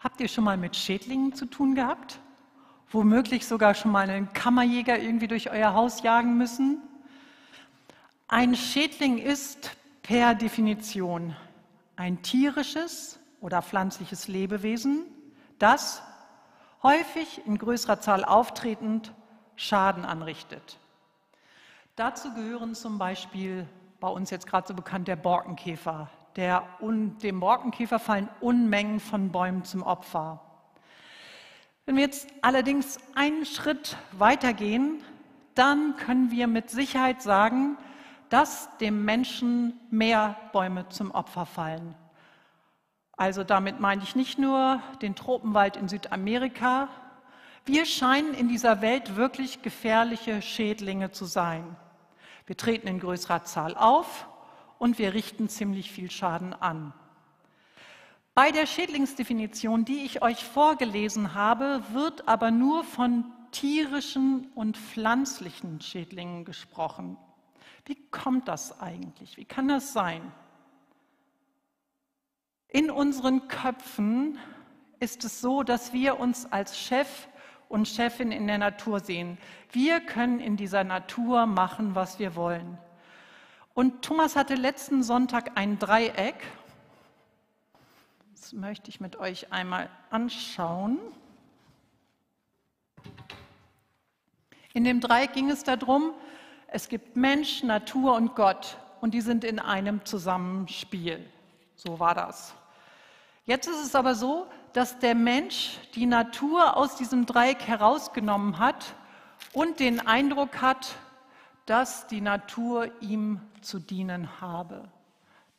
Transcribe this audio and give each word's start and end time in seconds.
Habt 0.00 0.18
ihr 0.22 0.28
schon 0.28 0.44
mal 0.44 0.56
mit 0.56 0.76
Schädlingen 0.76 1.34
zu 1.34 1.44
tun 1.44 1.74
gehabt? 1.74 2.20
Womöglich 2.90 3.46
sogar 3.46 3.74
schon 3.74 3.92
mal 3.92 4.08
einen 4.08 4.32
Kammerjäger 4.32 4.98
irgendwie 4.98 5.28
durch 5.28 5.50
euer 5.50 5.74
Haus 5.74 6.02
jagen 6.02 6.38
müssen? 6.38 6.80
Ein 8.26 8.56
Schädling 8.56 9.18
ist 9.18 9.76
per 10.02 10.34
Definition 10.34 11.36
ein 11.96 12.22
tierisches 12.22 13.20
oder 13.42 13.60
pflanzliches 13.60 14.26
Lebewesen, 14.26 15.04
das 15.58 16.00
häufig 16.82 17.42
in 17.44 17.58
größerer 17.58 18.00
Zahl 18.00 18.24
auftretend 18.24 19.12
Schaden 19.54 20.06
anrichtet. 20.06 20.78
Dazu 21.96 22.32
gehören 22.32 22.74
zum 22.74 22.96
Beispiel 22.96 23.68
bei 24.00 24.08
uns 24.08 24.30
jetzt 24.30 24.46
gerade 24.46 24.66
so 24.66 24.72
bekannt 24.72 25.08
der 25.08 25.16
Borkenkäfer. 25.16 26.08
Der, 26.36 26.66
dem 26.80 27.40
Borkenkäfer 27.40 27.98
fallen 27.98 28.28
Unmengen 28.40 29.00
von 29.00 29.32
Bäumen 29.32 29.64
zum 29.64 29.82
Opfer. 29.82 30.40
Wenn 31.86 31.96
wir 31.96 32.04
jetzt 32.04 32.28
allerdings 32.42 32.98
einen 33.16 33.44
Schritt 33.44 33.96
weitergehen, 34.12 35.02
dann 35.54 35.96
können 35.96 36.30
wir 36.30 36.46
mit 36.46 36.70
Sicherheit 36.70 37.20
sagen, 37.20 37.76
dass 38.28 38.68
dem 38.78 39.04
Menschen 39.04 39.78
mehr 39.90 40.36
Bäume 40.52 40.88
zum 40.88 41.10
Opfer 41.10 41.46
fallen. 41.46 41.96
Also 43.16 43.44
damit 43.44 43.80
meine 43.80 44.02
ich 44.02 44.14
nicht 44.14 44.38
nur 44.38 44.80
den 45.02 45.16
Tropenwald 45.16 45.76
in 45.76 45.88
Südamerika. 45.88 46.88
Wir 47.66 47.84
scheinen 47.84 48.32
in 48.34 48.48
dieser 48.48 48.80
Welt 48.80 49.16
wirklich 49.16 49.62
gefährliche 49.62 50.40
Schädlinge 50.40 51.10
zu 51.10 51.24
sein. 51.24 51.76
Wir 52.46 52.56
treten 52.56 52.86
in 52.86 53.00
größerer 53.00 53.44
Zahl 53.44 53.76
auf 53.76 54.26
und 54.80 54.98
wir 54.98 55.12
richten 55.12 55.50
ziemlich 55.50 55.92
viel 55.92 56.10
Schaden 56.10 56.54
an. 56.54 56.94
Bei 58.34 58.50
der 58.50 58.64
Schädlingsdefinition, 58.64 59.84
die 59.84 60.04
ich 60.06 60.22
euch 60.22 60.42
vorgelesen 60.42 61.34
habe, 61.34 61.82
wird 61.92 62.26
aber 62.26 62.50
nur 62.50 62.82
von 62.84 63.26
tierischen 63.52 64.50
und 64.54 64.78
pflanzlichen 64.78 65.82
Schädlingen 65.82 66.46
gesprochen. 66.46 67.18
Wie 67.84 67.96
kommt 68.10 68.48
das 68.48 68.80
eigentlich? 68.80 69.36
Wie 69.36 69.44
kann 69.44 69.68
das 69.68 69.92
sein? 69.92 70.32
In 72.68 72.90
unseren 72.90 73.48
Köpfen 73.48 74.38
ist 74.98 75.24
es 75.24 75.42
so, 75.42 75.62
dass 75.62 75.92
wir 75.92 76.18
uns 76.18 76.50
als 76.50 76.78
Chef 76.78 77.28
und 77.68 77.86
Chefin 77.86 78.32
in 78.32 78.46
der 78.46 78.58
Natur 78.58 79.00
sehen. 79.00 79.36
Wir 79.72 80.00
können 80.00 80.40
in 80.40 80.56
dieser 80.56 80.84
Natur 80.84 81.44
machen, 81.44 81.94
was 81.94 82.18
wir 82.18 82.34
wollen. 82.34 82.78
Und 83.74 84.02
Thomas 84.02 84.36
hatte 84.36 84.54
letzten 84.54 85.02
Sonntag 85.02 85.52
ein 85.56 85.78
Dreieck. 85.78 86.34
Das 88.32 88.52
möchte 88.52 88.88
ich 88.90 89.00
mit 89.00 89.16
euch 89.16 89.52
einmal 89.52 89.88
anschauen. 90.10 90.98
In 94.72 94.84
dem 94.84 95.00
Dreieck 95.00 95.32
ging 95.32 95.50
es 95.50 95.64
darum, 95.64 96.12
es 96.68 96.88
gibt 96.88 97.16
Mensch, 97.16 97.62
Natur 97.62 98.14
und 98.14 98.36
Gott 98.36 98.76
und 99.00 99.14
die 99.14 99.20
sind 99.20 99.44
in 99.44 99.58
einem 99.58 100.04
Zusammenspiel. 100.04 101.24
So 101.74 101.98
war 101.98 102.14
das. 102.14 102.54
Jetzt 103.46 103.66
ist 103.66 103.84
es 103.84 103.94
aber 103.94 104.14
so, 104.14 104.46
dass 104.72 104.98
der 104.98 105.14
Mensch 105.14 105.78
die 105.94 106.06
Natur 106.06 106.76
aus 106.76 106.96
diesem 106.96 107.26
Dreieck 107.26 107.66
herausgenommen 107.66 108.58
hat 108.58 108.94
und 109.52 109.80
den 109.80 110.06
Eindruck 110.06 110.60
hat, 110.60 110.94
dass 111.70 112.08
die 112.08 112.20
Natur 112.20 112.90
ihm 113.00 113.40
zu 113.60 113.78
dienen 113.78 114.40
habe. 114.40 114.88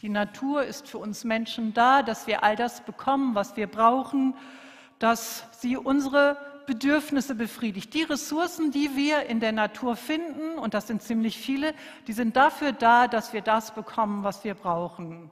Die 0.01 0.09
Natur 0.09 0.65
ist 0.65 0.89
für 0.89 0.97
uns 0.97 1.23
Menschen 1.23 1.73
da, 1.73 2.03
dass 2.03 2.27
wir 2.27 2.43
all 2.43 2.57
das 2.57 2.81
bekommen, 2.81 3.33
was 3.33 3.55
wir 3.55 3.67
brauchen, 3.67 4.35
dass 4.99 5.45
sie 5.57 5.77
unsere 5.77 6.35
Bedürfnisse 6.65 7.33
befriedigt. 7.33 7.93
Die 7.93 8.03
Ressourcen, 8.03 8.71
die 8.71 8.97
wir 8.97 9.27
in 9.27 9.39
der 9.39 9.53
Natur 9.53 9.95
finden, 9.95 10.59
und 10.59 10.73
das 10.73 10.87
sind 10.87 11.01
ziemlich 11.01 11.37
viele, 11.37 11.73
die 12.07 12.13
sind 12.13 12.35
dafür 12.35 12.73
da, 12.73 13.07
dass 13.07 13.31
wir 13.31 13.41
das 13.41 13.73
bekommen, 13.73 14.25
was 14.25 14.43
wir 14.43 14.55
brauchen. 14.55 15.31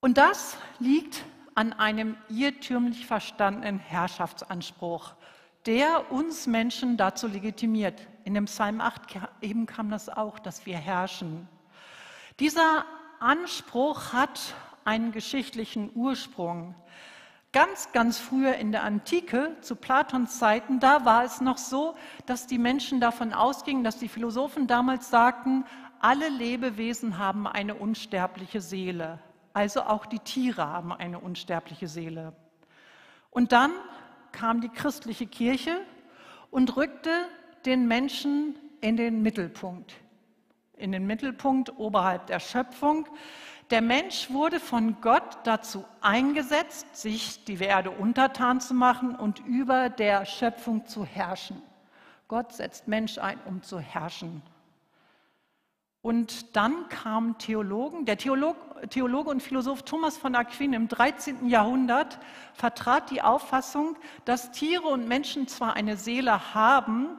Und 0.00 0.18
das 0.18 0.56
liegt 0.80 1.24
an 1.54 1.72
einem 1.72 2.16
irrtümlich 2.28 3.06
verstandenen 3.06 3.78
Herrschaftsanspruch, 3.78 5.14
der 5.66 6.10
uns 6.10 6.48
Menschen 6.48 6.96
dazu 6.96 7.28
legitimiert. 7.28 8.08
In 8.28 8.34
dem 8.34 8.44
Psalm 8.44 8.82
8 8.82 9.00
eben 9.40 9.64
kam 9.64 9.88
das 9.88 10.10
auch, 10.10 10.38
dass 10.38 10.66
wir 10.66 10.76
herrschen. 10.76 11.48
Dieser 12.38 12.84
Anspruch 13.20 14.12
hat 14.12 14.54
einen 14.84 15.12
geschichtlichen 15.12 15.90
Ursprung. 15.94 16.74
Ganz, 17.52 17.90
ganz 17.92 18.18
früher 18.18 18.56
in 18.56 18.70
der 18.70 18.82
Antike, 18.82 19.56
zu 19.62 19.76
Platons 19.76 20.38
Zeiten, 20.38 20.78
da 20.78 21.06
war 21.06 21.24
es 21.24 21.40
noch 21.40 21.56
so, 21.56 21.94
dass 22.26 22.46
die 22.46 22.58
Menschen 22.58 23.00
davon 23.00 23.32
ausgingen, 23.32 23.82
dass 23.82 23.96
die 23.96 24.10
Philosophen 24.10 24.66
damals 24.66 25.08
sagten, 25.08 25.64
alle 25.98 26.28
Lebewesen 26.28 27.16
haben 27.16 27.46
eine 27.46 27.76
unsterbliche 27.76 28.60
Seele. 28.60 29.20
Also 29.54 29.84
auch 29.84 30.04
die 30.04 30.18
Tiere 30.18 30.66
haben 30.66 30.92
eine 30.92 31.18
unsterbliche 31.18 31.88
Seele. 31.88 32.36
Und 33.30 33.52
dann 33.52 33.70
kam 34.32 34.60
die 34.60 34.68
christliche 34.68 35.26
Kirche 35.26 35.80
und 36.50 36.76
rückte 36.76 37.10
den 37.66 37.88
Menschen 37.88 38.56
in 38.80 38.96
den 38.96 39.22
Mittelpunkt. 39.22 39.94
In 40.76 40.92
den 40.92 41.06
Mittelpunkt 41.06 41.76
oberhalb 41.78 42.26
der 42.26 42.40
Schöpfung. 42.40 43.06
Der 43.70 43.82
Mensch 43.82 44.30
wurde 44.30 44.60
von 44.60 45.00
Gott 45.00 45.38
dazu 45.44 45.84
eingesetzt, 46.00 46.96
sich 46.96 47.44
die 47.44 47.56
Erde 47.56 47.90
untertan 47.90 48.60
zu 48.60 48.72
machen 48.72 49.14
und 49.14 49.40
über 49.40 49.90
der 49.90 50.24
Schöpfung 50.24 50.86
zu 50.86 51.04
herrschen. 51.04 51.60
Gott 52.28 52.52
setzt 52.52 52.88
Mensch 52.88 53.18
ein, 53.18 53.38
um 53.46 53.62
zu 53.62 53.78
herrschen. 53.78 54.42
Und 56.00 56.56
dann 56.56 56.88
kamen 56.88 57.36
Theologen. 57.38 58.06
Der 58.06 58.16
Theolog, 58.16 58.56
Theologe 58.88 59.30
und 59.30 59.42
Philosoph 59.42 59.82
Thomas 59.82 60.16
von 60.16 60.34
Aquin 60.34 60.72
im 60.72 60.88
13. 60.88 61.48
Jahrhundert 61.48 62.18
vertrat 62.54 63.10
die 63.10 63.20
Auffassung, 63.20 63.96
dass 64.24 64.52
Tiere 64.52 64.86
und 64.86 65.08
Menschen 65.08 65.48
zwar 65.48 65.74
eine 65.74 65.96
Seele 65.96 66.54
haben, 66.54 67.18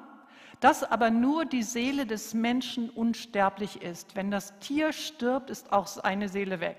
dass 0.60 0.84
aber 0.84 1.10
nur 1.10 1.46
die 1.46 1.64
Seele 1.64 2.06
des 2.06 2.34
Menschen 2.34 2.90
unsterblich 2.90 3.82
ist. 3.82 4.16
Wenn 4.16 4.32
das 4.32 4.58
Tier 4.60 4.92
stirbt, 4.92 5.50
ist 5.50 5.72
auch 5.72 5.88
seine 5.88 6.30
Seele 6.30 6.60
weg. 6.60 6.78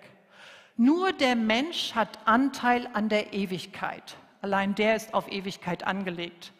Nur 0.77 1.13
der 1.13 1.37
Mensch 1.37 1.95
hat 1.95 2.19
Anteil 2.27 2.89
an 2.93 3.09
der 3.09 3.33
Ewigkeit. 3.33 4.17
Allein 4.43 4.75
der 4.75 4.97
ist 4.97 5.15
auf 5.15 5.31
Ewigkeit 5.31 5.87
angelegt. 5.87 6.53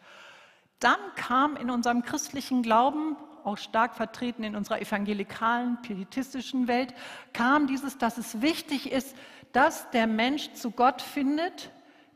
Dann 0.79 0.99
kam 1.15 1.57
in 1.57 1.69
unserem 1.69 2.03
christlichen 2.03 2.63
Glauben 2.63 3.15
auch 3.43 3.57
stark 3.57 3.95
vertreten 3.95 4.43
in 4.43 4.55
unserer 4.55 4.81
evangelikalen, 4.81 5.81
pietistischen 5.81 6.67
Welt, 6.67 6.93
kam 7.33 7.67
dieses, 7.67 7.97
dass 7.97 8.17
es 8.17 8.41
wichtig 8.41 8.91
ist, 8.91 9.15
dass 9.51 9.89
der 9.91 10.07
Mensch 10.07 10.53
zu 10.53 10.71
Gott 10.71 11.01
findet. 11.01 11.71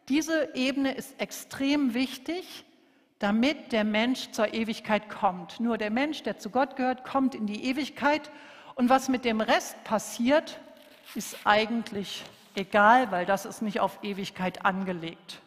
Diese 0.09 0.55
Ebene 0.55 0.93
ist 0.93 1.19
extrem 1.19 1.93
wichtig, 1.93 2.65
damit 3.19 3.71
der 3.71 3.83
Mensch 3.83 4.31
zur 4.31 4.53
Ewigkeit 4.53 5.09
kommt. 5.09 5.59
Nur 5.59 5.77
der 5.77 5.89
Mensch, 5.89 6.23
der 6.23 6.37
zu 6.37 6.49
Gott 6.49 6.75
gehört, 6.75 7.03
kommt 7.03 7.33
in 7.35 7.47
die 7.47 7.65
Ewigkeit. 7.65 8.29
Und 8.75 8.89
was 8.89 9.07
mit 9.07 9.25
dem 9.25 9.41
Rest 9.41 9.81
passiert, 9.83 10.59
ist 11.13 11.37
eigentlich 11.45 12.25
egal, 12.55 13.11
weil 13.11 13.25
das 13.25 13.45
ist 13.45 13.61
nicht 13.61 13.79
auf 13.79 13.99
Ewigkeit 14.03 14.65
angelegt. 14.65 15.41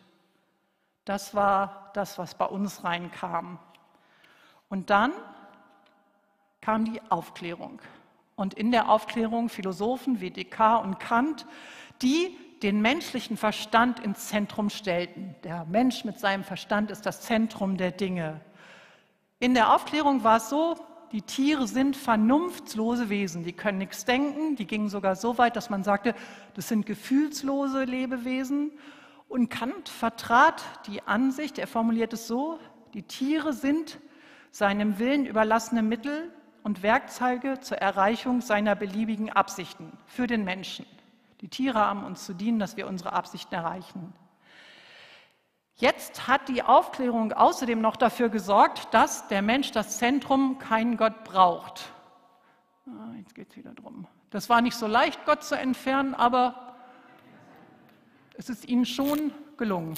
Das 1.04 1.34
war 1.34 1.90
das, 1.94 2.18
was 2.18 2.34
bei 2.34 2.46
uns 2.46 2.84
reinkam. 2.84 3.58
Und 4.68 4.90
dann 4.90 5.12
kam 6.60 6.84
die 6.84 7.00
Aufklärung. 7.10 7.80
Und 8.36 8.54
in 8.54 8.70
der 8.70 8.88
Aufklärung 8.88 9.48
Philosophen 9.48 10.20
wie 10.20 10.30
Descartes 10.30 10.86
und 10.86 11.00
Kant, 11.00 11.46
die 12.02 12.36
den 12.62 12.80
menschlichen 12.80 13.36
Verstand 13.36 14.00
ins 14.00 14.28
Zentrum 14.28 14.70
stellten. 14.70 15.34
Der 15.44 15.64
Mensch 15.64 16.04
mit 16.04 16.18
seinem 16.18 16.44
Verstand 16.44 16.90
ist 16.90 17.06
das 17.06 17.20
Zentrum 17.22 17.76
der 17.76 17.92
Dinge. 17.92 18.40
In 19.38 19.54
der 19.54 19.74
Aufklärung 19.74 20.24
war 20.24 20.38
es 20.38 20.48
so, 20.48 20.76
die 21.12 21.22
Tiere 21.22 21.66
sind 21.66 21.96
vernunftslose 21.96 23.08
Wesen, 23.08 23.44
die 23.44 23.52
können 23.52 23.78
nichts 23.78 24.04
denken, 24.04 24.56
die 24.56 24.66
gingen 24.66 24.88
sogar 24.88 25.16
so 25.16 25.38
weit, 25.38 25.56
dass 25.56 25.70
man 25.70 25.82
sagte, 25.82 26.14
das 26.54 26.68
sind 26.68 26.84
gefühlslose 26.84 27.84
Lebewesen. 27.84 28.72
Und 29.28 29.48
Kant 29.48 29.88
vertrat 29.88 30.62
die 30.86 31.02
Ansicht, 31.02 31.58
er 31.58 31.66
formuliert 31.66 32.12
es 32.12 32.26
so, 32.26 32.58
die 32.94 33.02
Tiere 33.02 33.52
sind 33.52 33.98
seinem 34.50 34.98
Willen 34.98 35.24
überlassene 35.24 35.82
Mittel, 35.82 36.32
und 36.68 36.82
Werkzeuge 36.82 37.60
zur 37.60 37.78
Erreichung 37.78 38.42
seiner 38.42 38.74
beliebigen 38.74 39.30
Absichten 39.30 39.92
für 40.06 40.26
den 40.26 40.44
Menschen. 40.44 40.84
Die 41.40 41.48
Tiere 41.48 41.78
haben 41.78 42.04
uns 42.04 42.24
zu 42.24 42.34
dienen, 42.34 42.58
dass 42.58 42.76
wir 42.76 42.86
unsere 42.86 43.12
Absichten 43.12 43.54
erreichen. 43.54 44.12
Jetzt 45.76 46.26
hat 46.26 46.48
die 46.48 46.64
Aufklärung 46.64 47.32
außerdem 47.32 47.80
noch 47.80 47.94
dafür 47.94 48.28
gesorgt, 48.28 48.92
dass 48.92 49.28
der 49.28 49.42
Mensch 49.42 49.70
das 49.70 49.98
Zentrum 49.98 50.58
keinen 50.58 50.96
Gott 50.96 51.22
braucht. 51.22 51.92
Ah, 52.86 53.12
jetzt 53.16 53.34
geht 53.36 53.50
es 53.50 53.56
wieder 53.56 53.72
drum. 53.74 54.08
Das 54.30 54.48
war 54.48 54.60
nicht 54.60 54.74
so 54.74 54.88
leicht, 54.88 55.24
Gott 55.24 55.44
zu 55.44 55.56
entfernen, 55.56 56.14
aber 56.14 56.64
Es 58.40 58.48
ist 58.48 58.68
ihnen 58.68 58.86
schon 58.86 59.32
gelungen. 59.56 59.94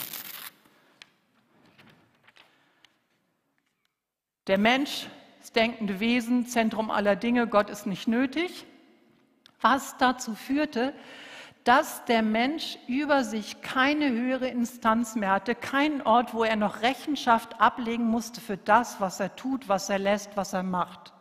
Der 4.47 4.57
Mensch, 4.57 5.09
das 5.41 5.53
denkende 5.53 6.01
Wesen, 6.01 6.47
Zentrum 6.47 6.91
aller 6.91 7.17
Dinge, 7.17 7.47
Gott 7.47 7.69
ist 7.69 7.85
nicht 7.85 8.09
nötig, 8.09 8.65
was 9.61 9.99
dazu 9.99 10.35
führte, 10.35 10.95
dass 11.71 12.05
der 12.07 12.23
Mensch 12.23 12.79
über 12.89 13.23
sich 13.23 13.63
keine 13.63 14.11
höhere 14.11 14.49
Instanz 14.49 15.15
mehr 15.15 15.31
hatte, 15.31 15.55
keinen 15.55 16.03
Ort, 16.03 16.35
wo 16.35 16.43
er 16.43 16.57
noch 16.57 16.83
Rechenschaft 16.83 17.61
ablegen 17.61 18.07
musste 18.07 18.41
für 18.41 18.57
das, 18.57 19.01
was 19.01 19.21
er 19.21 19.37
tut, 19.37 19.69
was 19.69 19.89
er 19.89 20.01
lässt, 20.01 20.37
was 20.37 20.53
er 20.53 20.65
macht. 20.65 21.13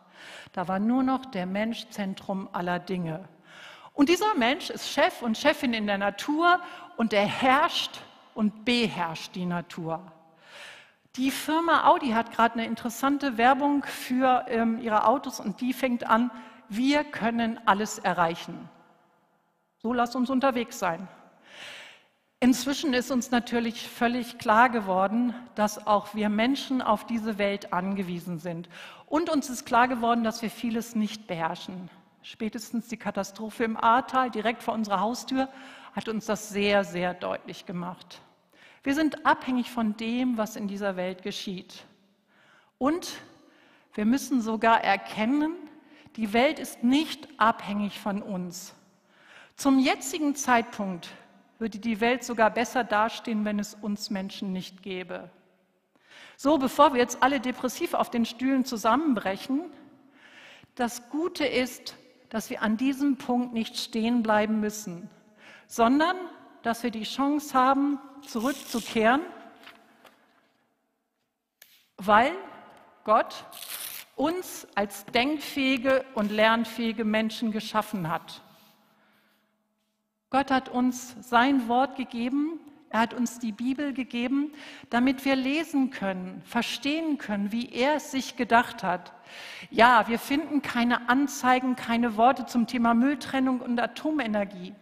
Da 0.50 0.66
war 0.66 0.80
nur 0.80 1.04
noch 1.04 1.24
der 1.26 1.46
Mensch 1.46 1.88
Zentrum 1.90 2.48
aller 2.50 2.80
Dinge. 2.80 3.28
Und 3.92 4.08
dieser 4.08 4.34
Mensch 4.34 4.70
ist 4.70 4.90
Chef 4.90 5.22
und 5.22 5.38
Chefin 5.38 5.72
in 5.72 5.86
der 5.86 5.98
Natur 5.98 6.58
und 6.96 7.12
er 7.12 7.26
herrscht 7.26 8.00
und 8.34 8.64
beherrscht 8.64 9.36
die 9.36 9.46
Natur. 9.46 10.02
Die 11.14 11.30
Firma 11.30 11.86
Audi 11.86 12.10
hat 12.10 12.32
gerade 12.32 12.54
eine 12.54 12.66
interessante 12.66 13.38
Werbung 13.38 13.84
für 13.84 14.46
ähm, 14.48 14.80
ihre 14.80 15.06
Autos 15.06 15.38
und 15.38 15.60
die 15.60 15.72
fängt 15.72 16.08
an, 16.10 16.32
wir 16.68 17.04
können 17.04 17.60
alles 17.66 18.00
erreichen. 18.00 18.68
So 19.82 19.92
lass 19.94 20.14
uns 20.14 20.28
unterwegs 20.28 20.78
sein. 20.78 21.08
Inzwischen 22.38 22.94
ist 22.94 23.10
uns 23.10 23.30
natürlich 23.30 23.88
völlig 23.88 24.38
klar 24.38 24.70
geworden, 24.70 25.34
dass 25.54 25.86
auch 25.86 26.14
wir 26.14 26.28
Menschen 26.28 26.80
auf 26.80 27.06
diese 27.06 27.38
Welt 27.38 27.72
angewiesen 27.72 28.38
sind. 28.38 28.68
Und 29.06 29.30
uns 29.30 29.50
ist 29.50 29.66
klar 29.66 29.88
geworden, 29.88 30.24
dass 30.24 30.40
wir 30.42 30.50
vieles 30.50 30.94
nicht 30.94 31.26
beherrschen. 31.26 31.90
Spätestens 32.22 32.88
die 32.88 32.96
Katastrophe 32.96 33.64
im 33.64 33.76
Ahrtal 33.76 34.30
direkt 34.30 34.62
vor 34.62 34.74
unserer 34.74 35.00
Haustür 35.00 35.48
hat 35.94 36.08
uns 36.08 36.26
das 36.26 36.50
sehr, 36.50 36.84
sehr 36.84 37.14
deutlich 37.14 37.66
gemacht. 37.66 38.20
Wir 38.82 38.94
sind 38.94 39.26
abhängig 39.26 39.70
von 39.70 39.96
dem, 39.96 40.38
was 40.38 40.56
in 40.56 40.68
dieser 40.68 40.96
Welt 40.96 41.22
geschieht. 41.22 41.84
Und 42.78 43.18
wir 43.94 44.06
müssen 44.06 44.40
sogar 44.40 44.82
erkennen, 44.82 45.54
die 46.16 46.32
Welt 46.32 46.58
ist 46.58 46.82
nicht 46.82 47.28
abhängig 47.38 47.98
von 47.98 48.22
uns. 48.22 48.74
Zum 49.60 49.78
jetzigen 49.78 50.34
Zeitpunkt 50.36 51.10
würde 51.58 51.78
die 51.80 52.00
Welt 52.00 52.24
sogar 52.24 52.48
besser 52.48 52.82
dastehen, 52.82 53.44
wenn 53.44 53.58
es 53.58 53.74
uns 53.74 54.08
Menschen 54.08 54.54
nicht 54.54 54.82
gäbe. 54.82 55.28
So, 56.38 56.56
bevor 56.56 56.94
wir 56.94 57.00
jetzt 57.00 57.22
alle 57.22 57.40
depressiv 57.40 57.92
auf 57.92 58.10
den 58.10 58.24
Stühlen 58.24 58.64
zusammenbrechen, 58.64 59.70
das 60.76 61.10
Gute 61.10 61.44
ist, 61.44 61.94
dass 62.30 62.48
wir 62.48 62.62
an 62.62 62.78
diesem 62.78 63.18
Punkt 63.18 63.52
nicht 63.52 63.76
stehen 63.76 64.22
bleiben 64.22 64.60
müssen, 64.60 65.10
sondern 65.66 66.16
dass 66.62 66.82
wir 66.82 66.90
die 66.90 67.02
Chance 67.02 67.52
haben, 67.52 67.98
zurückzukehren, 68.26 69.20
weil 71.98 72.32
Gott 73.04 73.44
uns 74.16 74.66
als 74.74 75.04
denkfähige 75.04 76.06
und 76.14 76.32
lernfähige 76.32 77.04
Menschen 77.04 77.52
geschaffen 77.52 78.08
hat. 78.08 78.40
Gott 80.30 80.52
hat 80.52 80.68
uns 80.68 81.16
sein 81.20 81.66
Wort 81.66 81.96
gegeben, 81.96 82.60
er 82.88 83.00
hat 83.00 83.14
uns 83.14 83.38
die 83.40 83.52
Bibel 83.52 83.92
gegeben, 83.92 84.52
damit 84.88 85.24
wir 85.24 85.36
lesen 85.36 85.90
können, 85.90 86.40
verstehen 86.44 87.18
können, 87.18 87.52
wie 87.52 87.68
er 87.68 87.96
es 87.96 88.12
sich 88.12 88.36
gedacht 88.36 88.82
hat. 88.82 89.12
Ja, 89.70 90.06
wir 90.08 90.18
finden 90.18 90.62
keine 90.62 91.08
Anzeigen, 91.08 91.76
keine 91.76 92.16
Worte 92.16 92.46
zum 92.46 92.66
Thema 92.66 92.94
Mülltrennung 92.94 93.60
und 93.60 93.80
Atomenergie. 93.80 94.74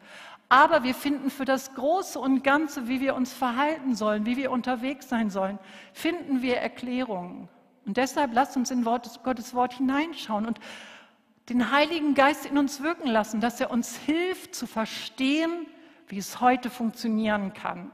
Aber 0.51 0.85
wir 0.85 0.95
finden 0.95 1.31
für 1.31 1.45
das 1.45 1.75
Große 1.75 2.19
und 2.19 2.43
Ganze, 2.45 2.89
wie 2.89 3.01
wir 3.01 3.15
uns 3.15 3.33
verhalten 3.33 3.95
sollen, 3.95 4.25
wie 4.25 4.39
wir 4.39 4.51
unterwegs 4.51 5.09
sein 5.09 5.29
sollen, 5.29 5.59
finden 5.93 6.41
wir 6.41 6.59
Erklärungen. 6.59 7.49
Und 7.85 7.97
deshalb 7.97 8.35
lasst 8.35 8.57
uns 8.57 8.71
in 8.71 8.85
Gottes 8.85 9.55
Wort 9.55 9.75
hineinschauen 9.75 10.47
und 10.47 10.61
den 11.49 11.71
Heiligen 11.71 12.15
Geist 12.15 12.45
in 12.47 12.59
uns 12.59 12.83
wirken 12.83 13.09
lassen, 13.09 13.41
dass 13.41 13.61
er 13.61 13.71
uns 13.71 13.97
hilft 13.97 14.55
zu 14.55 14.67
verstehen, 14.67 15.67
wie 16.07 16.19
es 16.19 16.41
heute 16.41 16.71
funktionieren 16.71 17.55
kann. 17.55 17.91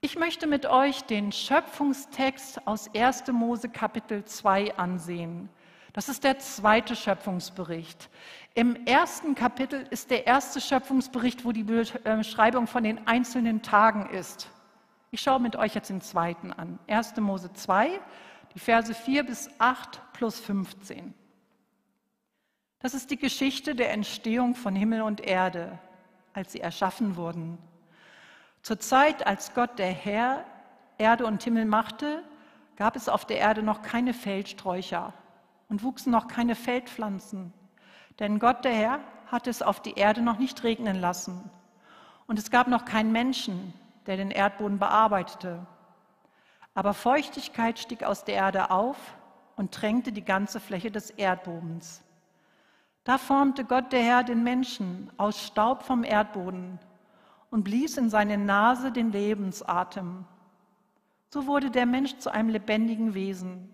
Ich 0.00 0.18
möchte 0.18 0.46
mit 0.46 0.64
euch 0.66 1.02
den 1.02 1.32
Schöpfungstext 1.32 2.66
aus 2.66 2.94
1. 2.94 3.26
Mose 3.32 3.68
Kapitel 3.68 4.24
2 4.24 4.76
ansehen. 4.78 5.48
Das 5.92 6.08
ist 6.08 6.22
der 6.24 6.38
zweite 6.38 6.94
Schöpfungsbericht. 6.94 8.08
Im 8.54 8.86
ersten 8.86 9.34
Kapitel 9.34 9.86
ist 9.90 10.10
der 10.10 10.26
erste 10.26 10.60
Schöpfungsbericht, 10.60 11.44
wo 11.44 11.52
die 11.52 11.64
Beschreibung 11.64 12.66
von 12.66 12.84
den 12.84 13.06
einzelnen 13.06 13.62
Tagen 13.62 14.08
ist. 14.10 14.48
Ich 15.10 15.20
schaue 15.20 15.40
mit 15.40 15.56
euch 15.56 15.74
jetzt 15.74 15.90
den 15.90 16.00
zweiten 16.00 16.52
an. 16.52 16.78
1. 16.86 17.16
Mose 17.16 17.52
2, 17.52 18.00
die 18.54 18.60
Verse 18.60 18.94
4 18.94 19.24
bis 19.24 19.50
8 19.58 20.00
plus 20.12 20.38
15. 20.38 21.14
Das 22.80 22.94
ist 22.94 23.10
die 23.10 23.18
Geschichte 23.18 23.74
der 23.74 23.92
Entstehung 23.92 24.54
von 24.54 24.76
Himmel 24.76 25.02
und 25.02 25.20
Erde, 25.20 25.78
als 26.32 26.52
sie 26.52 26.60
erschaffen 26.60 27.16
wurden. 27.16 27.58
Zur 28.62 28.78
Zeit, 28.78 29.26
als 29.26 29.52
Gott 29.54 29.78
der 29.78 29.90
Herr 29.90 30.44
Erde 30.96 31.26
und 31.26 31.42
Himmel 31.42 31.64
machte, 31.64 32.22
gab 32.76 32.94
es 32.94 33.08
auf 33.08 33.24
der 33.24 33.38
Erde 33.38 33.62
noch 33.62 33.82
keine 33.82 34.14
Feldsträucher 34.14 35.12
und 35.68 35.82
wuchsen 35.82 36.12
noch 36.12 36.28
keine 36.28 36.54
Feldpflanzen. 36.54 37.52
Denn 38.20 38.38
Gott 38.38 38.64
der 38.64 38.74
Herr 38.74 39.00
hatte 39.26 39.50
es 39.50 39.62
auf 39.62 39.80
die 39.80 39.94
Erde 39.94 40.22
noch 40.22 40.38
nicht 40.38 40.62
regnen 40.62 41.00
lassen. 41.00 41.50
Und 42.26 42.38
es 42.38 42.50
gab 42.50 42.68
noch 42.68 42.84
keinen 42.84 43.10
Menschen, 43.10 43.74
der 44.06 44.16
den 44.16 44.30
Erdboden 44.30 44.78
bearbeitete. 44.78 45.66
Aber 46.74 46.94
Feuchtigkeit 46.94 47.78
stieg 47.78 48.04
aus 48.04 48.24
der 48.24 48.36
Erde 48.36 48.70
auf 48.70 48.96
und 49.56 49.72
tränkte 49.72 50.12
die 50.12 50.24
ganze 50.24 50.60
Fläche 50.60 50.92
des 50.92 51.10
Erdbodens. 51.10 52.02
Da 53.04 53.18
formte 53.18 53.64
Gott 53.64 53.92
der 53.92 54.02
Herr 54.02 54.24
den 54.24 54.42
Menschen 54.42 55.10
aus 55.16 55.42
Staub 55.42 55.82
vom 55.82 56.04
Erdboden 56.04 56.78
und 57.50 57.64
blies 57.64 57.96
in 57.96 58.10
seine 58.10 58.36
Nase 58.36 58.92
den 58.92 59.12
Lebensatem. 59.12 60.24
So 61.30 61.46
wurde 61.46 61.70
der 61.70 61.86
Mensch 61.86 62.18
zu 62.18 62.30
einem 62.30 62.48
lebendigen 62.48 63.14
Wesen. 63.14 63.70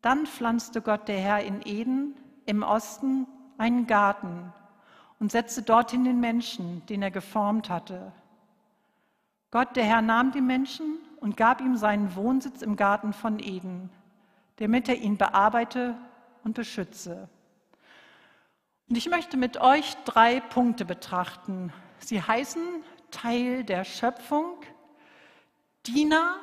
Dann 0.00 0.26
pflanzte 0.26 0.82
Gott 0.82 1.08
der 1.08 1.18
Herr 1.18 1.44
in 1.44 1.60
Eden 1.64 2.14
im 2.46 2.62
Osten 2.62 3.26
einen 3.58 3.86
Garten 3.86 4.52
und 5.20 5.30
setzte 5.30 5.62
dorthin 5.62 6.04
den 6.04 6.18
Menschen, 6.18 6.84
den 6.86 7.02
er 7.02 7.12
geformt 7.12 7.70
hatte. 7.70 8.12
Gott 9.52 9.76
der 9.76 9.84
Herr 9.84 10.02
nahm 10.02 10.32
den 10.32 10.46
Menschen 10.46 10.98
und 11.20 11.36
gab 11.36 11.60
ihm 11.60 11.76
seinen 11.76 12.16
Wohnsitz 12.16 12.62
im 12.62 12.74
Garten 12.74 13.12
von 13.12 13.38
Eden, 13.38 13.90
damit 14.56 14.88
er 14.88 14.96
ihn 14.96 15.16
bearbeite 15.16 15.96
und 16.42 16.54
beschütze. 16.54 17.28
Und 18.92 18.98
ich 18.98 19.08
möchte 19.08 19.38
mit 19.38 19.58
euch 19.58 19.96
drei 20.04 20.40
Punkte 20.40 20.84
betrachten. 20.84 21.72
Sie 22.00 22.20
heißen 22.20 22.62
Teil 23.10 23.64
der 23.64 23.84
Schöpfung, 23.84 24.58
Diener 25.86 26.36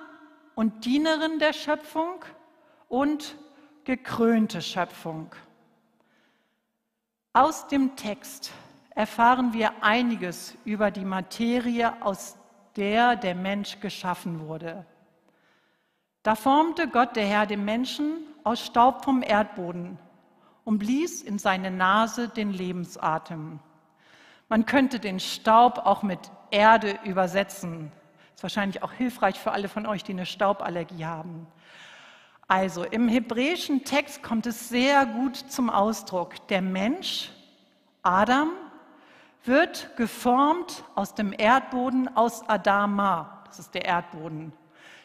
und 0.56 0.84
Dienerin 0.84 1.38
der 1.38 1.54
Schöpfung 1.54 2.26
und 2.88 3.38
gekrönte 3.84 4.64
Schöpfung. 4.64 5.30
Aus 7.34 7.68
dem 7.68 7.96
Text 7.96 8.52
erfahren 8.96 9.54
wir 9.54 9.84
einiges 9.84 10.58
über 10.66 10.90
die 10.90 11.06
Materie, 11.06 12.02
aus 12.02 12.36
der 12.76 13.16
der 13.16 13.36
Mensch 13.36 13.80
geschaffen 13.80 14.48
wurde. 14.48 14.88
Da 16.24 16.34
formte 16.34 16.88
Gott 16.88 17.16
der 17.16 17.28
Herr 17.28 17.46
den 17.46 17.64
Menschen 17.64 18.18
aus 18.44 18.66
Staub 18.66 19.06
vom 19.06 19.22
Erdboden 19.22 20.00
und 20.70 20.78
blies 20.78 21.24
in 21.24 21.40
seine 21.40 21.72
Nase 21.72 22.30
den 22.30 22.52
Lebensatem. 22.52 23.60
Man 24.50 24.68
könnte 24.68 25.00
den 25.00 25.20
Staub 25.20 25.80
auch 25.80 26.04
mit 26.04 26.20
Erde 26.52 27.00
übersetzen. 27.06 27.92
Ist 28.36 28.44
wahrscheinlich 28.44 28.84
auch 28.84 28.92
hilfreich 28.92 29.40
für 29.40 29.52
alle 29.52 29.68
von 29.68 29.88
euch, 29.88 30.04
die 30.04 30.12
eine 30.12 30.28
Stauballergie 30.28 31.06
haben. 31.06 31.48
Also 32.48 32.84
im 32.84 33.08
hebräischen 33.08 33.84
Text 33.84 34.22
kommt 34.22 34.46
es 34.46 34.70
sehr 34.70 35.08
gut 35.08 35.38
zum 35.38 35.72
Ausdruck. 35.72 36.48
Der 36.50 36.62
Mensch, 36.62 37.32
Adam, 38.04 38.52
wird 39.46 39.98
geformt 39.98 40.84
aus 40.94 41.16
dem 41.16 41.34
Erdboden, 41.36 42.16
aus 42.16 42.48
Adama. 42.48 43.42
Das 43.48 43.58
ist 43.58 43.74
der 43.74 43.86
Erdboden. 43.86 44.54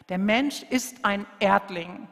Der 0.09 0.19
Mensch 0.19 0.61
ist 0.61 1.03
ein 1.03 1.25
Erdling. 1.39 2.07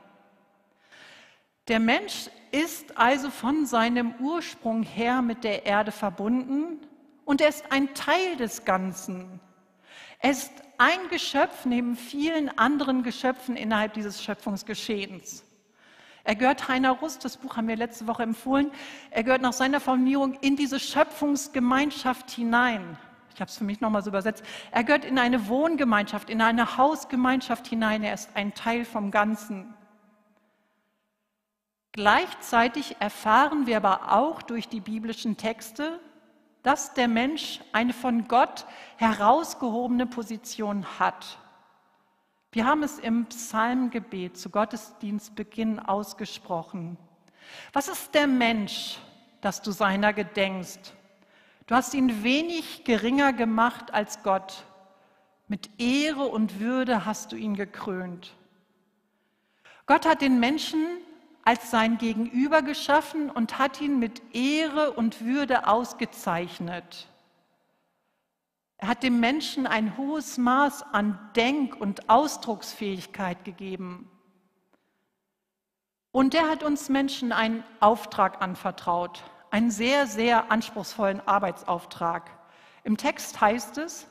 Der 1.69 1.79
Mensch 1.79 2.29
ist 2.51 2.97
also 2.97 3.29
von 3.29 3.65
seinem 3.65 4.13
Ursprung 4.19 4.83
her 4.83 5.21
mit 5.21 5.45
der 5.45 5.65
Erde 5.65 5.93
verbunden 5.93 6.79
und 7.23 7.39
er 7.39 7.47
ist 7.47 7.71
ein 7.71 7.93
Teil 7.93 8.35
des 8.37 8.65
Ganzen. 8.65 9.39
Er 10.19 10.31
ist 10.31 10.51
ein 10.77 11.07
Geschöpf 11.09 11.65
neben 11.65 11.95
vielen 11.95 12.49
anderen 12.57 13.03
Geschöpfen 13.03 13.55
innerhalb 13.55 13.93
dieses 13.93 14.21
Schöpfungsgeschehens. 14.21 15.45
Er 16.25 16.35
gehört 16.35 16.67
Heiner 16.67 16.91
Rust, 16.91 17.23
das 17.23 17.37
Buch 17.37 17.55
haben 17.55 17.67
wir 17.67 17.75
letzte 17.77 18.07
Woche 18.07 18.23
empfohlen, 18.23 18.71
er 19.11 19.23
gehört 19.23 19.41
nach 19.41 19.53
seiner 19.53 19.79
Formulierung 19.79 20.35
in 20.41 20.57
diese 20.57 20.79
Schöpfungsgemeinschaft 20.79 22.29
hinein. 22.29 22.97
Ich 23.33 23.41
habe 23.41 23.49
es 23.49 23.57
für 23.57 23.63
mich 23.63 23.81
nochmal 23.81 24.03
so 24.03 24.09
übersetzt. 24.09 24.43
Er 24.71 24.83
gehört 24.83 25.05
in 25.05 25.17
eine 25.17 25.47
Wohngemeinschaft, 25.47 26.29
in 26.29 26.41
eine 26.41 26.77
Hausgemeinschaft 26.77 27.67
hinein. 27.67 28.03
Er 28.03 28.13
ist 28.13 28.29
ein 28.35 28.53
Teil 28.53 28.85
vom 28.85 29.11
Ganzen. 29.11 29.73
Gleichzeitig 31.93 32.95
erfahren 32.99 33.67
wir 33.67 33.77
aber 33.77 34.11
auch 34.11 34.41
durch 34.41 34.67
die 34.67 34.79
biblischen 34.79 35.37
Texte, 35.37 35.99
dass 36.63 36.95
der 36.95 37.07
Mensch 37.07 37.59
eine 37.71 37.93
von 37.93 38.27
Gott 38.27 38.65
herausgehobene 38.97 40.07
Position 40.07 40.85
hat. 40.97 41.37
Wir 42.51 42.65
haben 42.65 42.81
es 42.81 42.97
im 42.97 43.25
Psalmgebet 43.27 44.37
zu 44.37 44.49
Gottesdienstbeginn 44.49 45.79
ausgesprochen. 45.79 46.97
Was 47.73 47.87
ist 47.87 48.15
der 48.15 48.27
Mensch, 48.27 48.97
dass 49.41 49.61
du 49.61 49.71
seiner 49.71 50.13
gedenkst? 50.13 50.93
Du 51.67 51.75
hast 51.75 51.93
ihn 51.93 52.23
wenig 52.23 52.85
geringer 52.85 53.33
gemacht 53.33 53.93
als 53.93 54.23
Gott. 54.23 54.63
Mit 55.47 55.69
Ehre 55.79 56.25
und 56.25 56.59
Würde 56.59 57.05
hast 57.05 57.31
du 57.31 57.35
ihn 57.35 57.55
gekrönt. 57.55 58.33
Gott 59.85 60.07
hat 60.07 60.21
den 60.21 60.39
Menschen 60.39 60.79
als 61.43 61.69
sein 61.71 61.97
Gegenüber 61.97 62.61
geschaffen 62.61 63.29
und 63.29 63.59
hat 63.59 63.81
ihn 63.81 63.99
mit 63.99 64.21
Ehre 64.33 64.91
und 64.91 65.23
Würde 65.23 65.67
ausgezeichnet. 65.67 67.07
Er 68.77 68.87
hat 68.87 69.03
dem 69.03 69.19
Menschen 69.19 69.67
ein 69.67 69.97
hohes 69.97 70.37
Maß 70.37 70.83
an 70.93 71.19
Denk- 71.35 71.75
und 71.75 72.09
Ausdrucksfähigkeit 72.09 73.43
gegeben. 73.45 74.09
Und 76.11 76.35
er 76.35 76.49
hat 76.49 76.63
uns 76.63 76.89
Menschen 76.89 77.31
einen 77.31 77.63
Auftrag 77.79 78.41
anvertraut, 78.41 79.23
einen 79.51 79.71
sehr, 79.71 80.05
sehr 80.05 80.51
anspruchsvollen 80.51 81.25
Arbeitsauftrag. 81.25 82.29
Im 82.83 82.97
Text 82.97 83.39
heißt 83.39 83.77
es, 83.77 84.07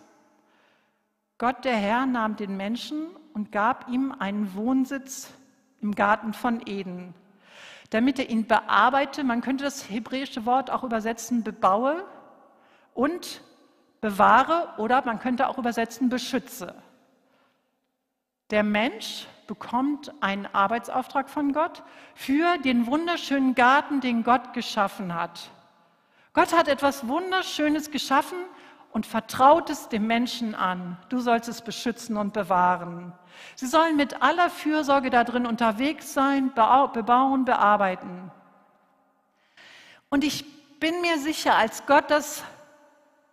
Gott 1.39 1.65
der 1.65 1.77
Herr 1.77 2.07
nahm 2.07 2.37
den 2.37 2.57
Menschen 2.57 3.09
und 3.35 3.53
gab 3.53 3.89
ihm 3.89 4.13
einen 4.19 4.55
Wohnsitz 4.55 5.31
im 5.81 5.95
Garten 5.95 6.33
von 6.33 6.63
Eden, 6.67 7.15
damit 7.93 8.19
er 8.19 8.31
ihn 8.31 8.47
bearbeite, 8.47 9.23
man 9.23 9.43
könnte 9.43 9.65
das 9.65 9.91
hebräische 9.91 10.47
Wort 10.47 10.71
auch 10.71 10.83
übersetzen, 10.83 11.45
bebaue 11.45 12.03
und 12.95 13.43
bewahre 14.01 14.71
oder 14.79 15.05
man 15.05 15.21
könnte 15.21 15.47
auch 15.47 15.59
übersetzen, 15.59 16.09
beschütze. 16.09 16.75
Der 18.51 18.63
Mensch 18.63 19.27
bekommt 19.47 20.11
einen 20.23 20.47
Arbeitsauftrag 20.47 21.29
von 21.29 21.53
Gott 21.53 21.83
für 22.15 22.57
den 22.59 22.87
wunderschönen 22.87 23.55
Garten, 23.55 24.01
den 24.01 24.25
Gott 24.25 24.55
geschaffen 24.55 25.15
hat. 25.15 25.51
Gott 26.33 26.57
hat 26.57 26.69
etwas 26.69 27.07
Wunderschönes 27.09 27.91
geschaffen 27.91 28.39
und 28.93 29.07
vertraut 29.07 29.71
es 29.71 29.89
dem 29.89 30.07
Menschen 30.07 30.55
an. 30.55 30.99
Du 31.09 31.19
sollst 31.19 31.49
es 31.49 31.63
beschützen 31.63 32.17
und 32.19 32.35
bewahren. 32.35 33.13
Sie 33.57 33.67
sollen 33.67 33.97
mit 33.97 34.23
aller 34.23 34.51
Fürsorge 34.51 35.09
darin 35.09 35.47
unterwegs 35.47 36.13
sein, 36.13 36.53
bebauen, 36.53 37.45
bearbeiten. 37.47 38.31
Und 40.11 40.25
ich 40.25 40.45
bin 40.79 41.01
mir 41.01 41.19
sicher, 41.19 41.57
als 41.57 41.87
Gott 41.87 42.11
das 42.11 42.45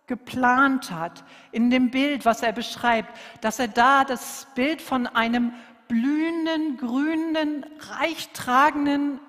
geplant 0.06 0.90
hat, 0.90 1.24
in 1.52 1.70
dem 1.70 1.90
Bild, 1.90 2.24
was 2.24 2.42
er 2.42 2.52
beschreibt, 2.52 3.14
dass 3.42 3.58
er 3.58 3.68
da 3.68 4.04
das 4.04 4.48
Bild 4.54 4.80
von 4.80 5.06
einem 5.06 5.52
blühenden, 5.88 6.78
grünen, 6.78 7.66
reichtragenden, 7.98 9.20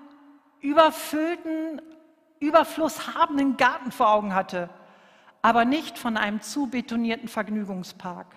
überfüllten, 0.62 1.82
überflusshabenden 2.40 3.58
Garten 3.58 3.92
vor 3.92 4.10
Augen 4.10 4.34
hatte 4.34 4.70
aber 5.42 5.66
nicht 5.66 5.98
von 5.98 6.18
einem 6.18 6.42
zu 6.42 6.68
betonierten 6.68 7.28
Vergnügungspark. 7.28 8.28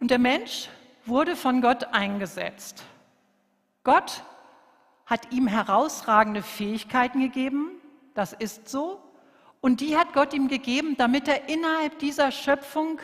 Und 0.00 0.10
der 0.10 0.18
Mensch 0.18 0.68
wurde 1.04 1.36
von 1.36 1.60
Gott 1.60 1.84
eingesetzt. 1.92 2.84
Gott 3.84 4.24
hat 5.06 5.32
ihm 5.32 5.46
herausragende 5.46 6.42
Fähigkeiten 6.42 7.20
gegeben, 7.20 7.72
das 8.14 8.32
ist 8.32 8.68
so, 8.68 9.00
und 9.60 9.80
die 9.80 9.96
hat 9.96 10.12
Gott 10.12 10.34
ihm 10.34 10.48
gegeben, 10.48 10.96
damit 10.96 11.28
er 11.28 11.48
innerhalb 11.48 11.98
dieser 11.98 12.32
Schöpfung 12.32 13.00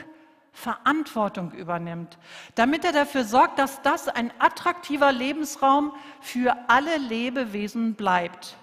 Verantwortung 0.52 1.52
übernimmt, 1.52 2.18
damit 2.56 2.84
er 2.84 2.92
dafür 2.92 3.22
sorgt, 3.22 3.60
dass 3.60 3.80
das 3.82 4.08
ein 4.08 4.32
attraktiver 4.40 5.12
Lebensraum 5.12 5.92
für 6.20 6.56
alle 6.66 6.96
Lebewesen 6.96 7.94
bleibt. 7.94 8.56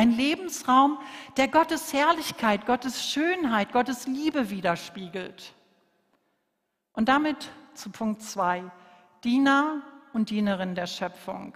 Ein 0.00 0.12
Lebensraum, 0.12 0.96
der 1.36 1.46
Gottes 1.46 1.92
Herrlichkeit, 1.92 2.64
Gottes 2.64 3.04
Schönheit, 3.04 3.70
Gottes 3.70 4.06
Liebe 4.06 4.48
widerspiegelt. 4.48 5.52
Und 6.94 7.10
damit 7.10 7.50
zu 7.74 7.90
Punkt 7.90 8.22
2, 8.22 8.64
Diener 9.24 9.82
und 10.14 10.30
Dienerin 10.30 10.74
der 10.74 10.86
Schöpfung. 10.86 11.54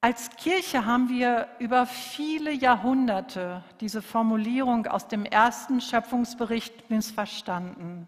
Als 0.00 0.30
Kirche 0.36 0.86
haben 0.86 1.10
wir 1.10 1.46
über 1.58 1.84
viele 1.84 2.52
Jahrhunderte 2.52 3.62
diese 3.82 4.00
Formulierung 4.00 4.86
aus 4.86 5.06
dem 5.08 5.26
ersten 5.26 5.82
Schöpfungsbericht 5.82 6.88
missverstanden. 6.88 8.06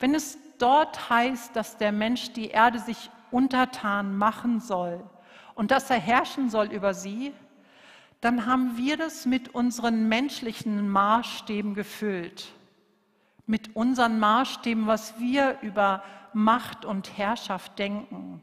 Wenn 0.00 0.16
es 0.16 0.38
dort 0.58 1.08
heißt, 1.08 1.54
dass 1.54 1.76
der 1.76 1.92
Mensch 1.92 2.32
die 2.32 2.48
Erde 2.48 2.80
sich 2.80 3.12
untertan 3.30 4.18
machen 4.18 4.58
soll, 4.58 5.08
und 5.58 5.72
dass 5.72 5.90
er 5.90 5.98
herrschen 5.98 6.50
soll 6.50 6.68
über 6.68 6.94
sie, 6.94 7.34
dann 8.20 8.46
haben 8.46 8.76
wir 8.76 8.96
das 8.96 9.26
mit 9.26 9.56
unseren 9.56 10.08
menschlichen 10.08 10.88
Maßstäben 10.88 11.74
gefüllt. 11.74 12.52
Mit 13.44 13.74
unseren 13.74 14.20
Maßstäben, 14.20 14.86
was 14.86 15.18
wir 15.18 15.58
über 15.62 16.04
Macht 16.32 16.84
und 16.84 17.18
Herrschaft 17.18 17.76
denken. 17.76 18.40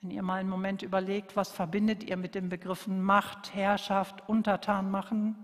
Wenn 0.00 0.10
ihr 0.10 0.22
mal 0.22 0.40
einen 0.40 0.48
Moment 0.48 0.80
überlegt, 0.80 1.36
was 1.36 1.52
verbindet 1.52 2.02
ihr 2.02 2.16
mit 2.16 2.34
den 2.34 2.48
Begriffen 2.48 3.02
Macht, 3.02 3.54
Herrschaft, 3.54 4.26
Untertan 4.26 4.90
machen? 4.90 5.36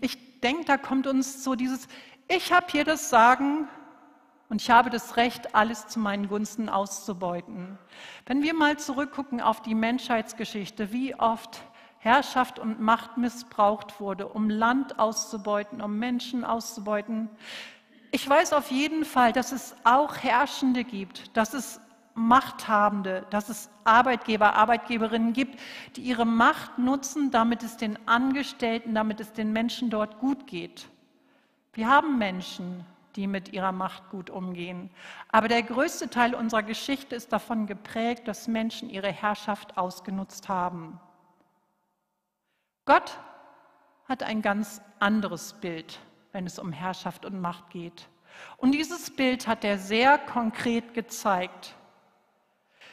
Ich 0.00 0.40
denke, 0.40 0.64
da 0.64 0.78
kommt 0.78 1.06
uns 1.06 1.44
so 1.44 1.54
dieses, 1.54 1.86
ich 2.26 2.52
habe 2.52 2.66
hier 2.70 2.82
das 2.82 3.08
Sagen 3.08 3.68
und 4.48 4.62
ich 4.62 4.70
habe 4.70 4.90
das 4.90 5.16
Recht, 5.16 5.54
alles 5.54 5.88
zu 5.88 5.98
meinen 5.98 6.28
Gunsten 6.28 6.68
auszubeuten. 6.68 7.78
Wenn 8.26 8.42
wir 8.42 8.54
mal 8.54 8.78
zurückgucken 8.78 9.40
auf 9.40 9.60
die 9.62 9.74
Menschheitsgeschichte, 9.74 10.92
wie 10.92 11.14
oft 11.14 11.60
Herrschaft 11.98 12.58
und 12.58 12.80
Macht 12.80 13.16
missbraucht 13.16 14.00
wurde, 14.00 14.28
um 14.28 14.48
Land 14.48 14.98
auszubeuten, 14.98 15.82
um 15.82 15.98
Menschen 15.98 16.44
auszubeuten. 16.44 17.28
Ich 18.12 18.28
weiß 18.28 18.52
auf 18.52 18.70
jeden 18.70 19.04
Fall, 19.04 19.32
dass 19.32 19.52
es 19.52 19.74
auch 19.84 20.16
Herrschende 20.16 20.84
gibt, 20.84 21.36
dass 21.36 21.54
es 21.54 21.80
Machthabende, 22.14 23.26
dass 23.30 23.48
es 23.48 23.68
Arbeitgeber, 23.84 24.54
Arbeitgeberinnen 24.54 25.32
gibt, 25.32 25.58
die 25.96 26.02
ihre 26.02 26.24
Macht 26.24 26.78
nutzen, 26.78 27.30
damit 27.30 27.62
es 27.62 27.76
den 27.76 27.98
Angestellten, 28.08 28.94
damit 28.94 29.20
es 29.20 29.32
den 29.32 29.52
Menschen 29.52 29.90
dort 29.90 30.18
gut 30.18 30.46
geht. 30.46 30.88
Wir 31.74 31.88
haben 31.88 32.18
Menschen, 32.18 32.84
die 33.18 33.26
mit 33.26 33.52
ihrer 33.52 33.72
Macht 33.72 34.10
gut 34.10 34.30
umgehen. 34.30 34.90
Aber 35.32 35.48
der 35.48 35.64
größte 35.64 36.08
Teil 36.08 36.36
unserer 36.36 36.62
Geschichte 36.62 37.16
ist 37.16 37.32
davon 37.32 37.66
geprägt, 37.66 38.28
dass 38.28 38.46
Menschen 38.46 38.88
ihre 38.88 39.10
Herrschaft 39.10 39.76
ausgenutzt 39.76 40.48
haben. 40.48 41.00
Gott 42.84 43.18
hat 44.08 44.22
ein 44.22 44.40
ganz 44.40 44.80
anderes 45.00 45.54
Bild, 45.54 45.98
wenn 46.30 46.46
es 46.46 46.60
um 46.60 46.72
Herrschaft 46.72 47.24
und 47.24 47.40
Macht 47.40 47.70
geht. 47.70 48.08
Und 48.56 48.70
dieses 48.70 49.10
Bild 49.10 49.48
hat 49.48 49.64
er 49.64 49.78
sehr 49.78 50.16
konkret 50.16 50.94
gezeigt. 50.94 51.74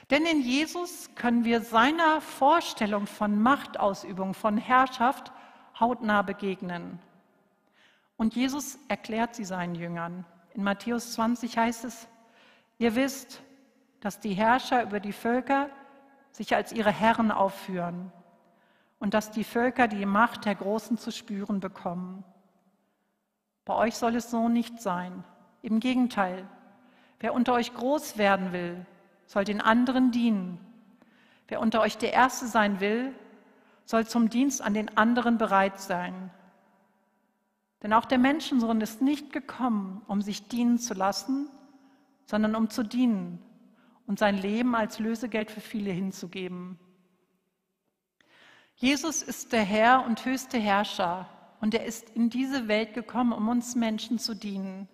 Denn 0.10 0.26
in 0.26 0.42
Jesus 0.42 1.12
können 1.14 1.46
wir 1.46 1.62
seiner 1.62 2.20
Vorstellung 2.20 3.06
von 3.06 3.40
Machtausübung, 3.40 4.34
von 4.34 4.58
Herrschaft 4.58 5.32
hautnah 5.80 6.24
begegnen. 6.24 7.00
Und 8.18 8.36
Jesus 8.36 8.78
erklärt 8.88 9.36
sie 9.36 9.46
seinen 9.46 9.76
Jüngern. 9.76 10.26
In 10.54 10.64
Matthäus 10.64 11.14
20 11.14 11.58
heißt 11.58 11.86
es, 11.86 12.08
ihr 12.78 12.96
wisst, 12.96 13.42
dass 14.00 14.20
die 14.20 14.34
Herrscher 14.34 14.84
über 14.84 15.00
die 15.00 15.14
Völker 15.14 15.70
sich 16.32 16.56
als 16.56 16.72
ihre 16.72 16.92
Herren 16.92 17.32
aufführen 17.32 18.12
und 19.00 19.14
dass 19.14 19.32
die 19.32 19.44
Völker 19.44 19.88
die 19.88 20.06
Macht 20.06 20.46
der 20.46 20.56
Großen 20.56 20.98
zu 20.98 21.12
spüren 21.12 21.60
bekommen. 21.60 22.24
Bei 23.66 23.74
euch 23.76 23.96
soll 23.96 24.16
es 24.16 24.30
so 24.30 24.48
nicht 24.48 24.82
sein. 24.82 25.24
Im 25.62 25.80
Gegenteil, 25.80 26.48
wer 27.20 27.34
unter 27.34 27.54
euch 27.54 27.74
groß 27.74 28.18
werden 28.18 28.54
will, 28.54 28.86
soll 29.26 29.44
den 29.44 29.60
anderen 29.60 30.12
dienen. 30.12 30.60
Wer 31.48 31.60
unter 31.60 31.82
euch 31.82 31.98
der 31.98 32.14
Erste 32.14 32.48
sein 32.48 32.80
will, 32.80 33.14
soll 33.86 34.06
zum 34.06 34.30
Dienst 34.30 34.62
an 34.62 34.74
den 34.74 34.98
anderen 34.98 35.38
bereit 35.38 35.80
sein. 35.80 36.32
Denn 37.86 37.94
auch 37.94 38.06
der 38.06 38.18
Menschensohn 38.18 38.82
ist 38.82 39.04
nicht 39.04 39.32
gekommen, 39.32 40.02
um 40.08 40.20
sich 40.20 40.48
dienen 40.48 40.80
zu 40.80 40.96
lassen, 40.96 41.52
sondern 42.26 42.56
um 42.56 42.72
zu 42.72 42.82
dienen 42.82 43.38
und 44.08 44.18
sein 44.18 44.40
Leben 44.40 44.74
als 44.74 44.98
Lösegeld 44.98 45.52
für 45.52 45.62
viele 45.62 45.92
hinzugeben. 45.92 46.80
Jesus 48.76 49.22
ist 49.22 49.54
der 49.54 49.62
Herr 49.62 50.04
und 50.04 50.26
höchste 50.26 50.58
Herrscher 50.58 51.30
und 51.62 51.76
er 51.76 51.86
ist 51.86 52.10
in 52.16 52.32
diese 52.32 52.68
Welt 52.68 52.96
gekommen, 52.96 53.34
um 53.34 53.50
uns 53.50 53.76
Menschen 53.76 54.18
zu 54.18 54.34
dienen. 54.34 54.90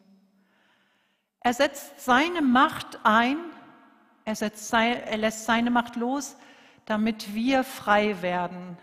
Er 1.39 1.53
setzt 1.53 2.01
seine 2.01 2.41
Macht 2.41 2.99
ein, 3.03 3.37
er, 4.25 4.35
sein, 4.35 4.97
er 4.97 5.17
lässt 5.17 5.45
seine 5.45 5.71
Macht 5.71 5.95
los, 5.95 6.35
damit 6.83 7.33
wir 7.33 7.63
frei 7.63 8.21
werden. 8.21 8.77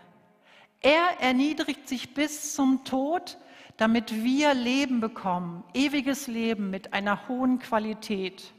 Er 0.79 1.21
erniedrigt 1.21 1.87
sich 1.87 2.15
bis 2.15 2.55
zum 2.55 2.83
Tod, 2.85 3.37
damit 3.79 4.25
wir 4.25 4.53
Leben 4.53 4.99
bekommen, 4.99 5.63
ewiges 5.73 6.27
Leben 6.27 6.69
mit 6.69 6.91
einer 6.91 7.29
hohen 7.29 7.59
Qualität. 7.59 8.53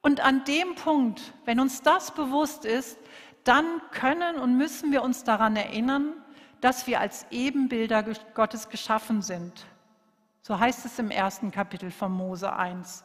Und 0.00 0.20
an 0.20 0.44
dem 0.46 0.74
Punkt, 0.76 1.34
wenn 1.44 1.60
uns 1.60 1.82
das 1.82 2.14
bewusst 2.14 2.64
ist, 2.64 2.98
dann 3.44 3.66
können 3.90 4.36
und 4.36 4.56
müssen 4.56 4.92
wir 4.92 5.02
uns 5.02 5.24
daran 5.24 5.56
erinnern, 5.56 6.14
dass 6.62 6.86
wir 6.86 7.00
als 7.00 7.26
Ebenbilder 7.30 8.02
Gottes 8.32 8.70
geschaffen 8.70 9.20
sind. 9.20 9.66
So 10.40 10.58
heißt 10.58 10.86
es 10.86 10.98
im 10.98 11.10
ersten 11.10 11.50
Kapitel 11.50 11.90
von 11.90 12.12
Mose 12.12 12.50
1. 12.50 13.04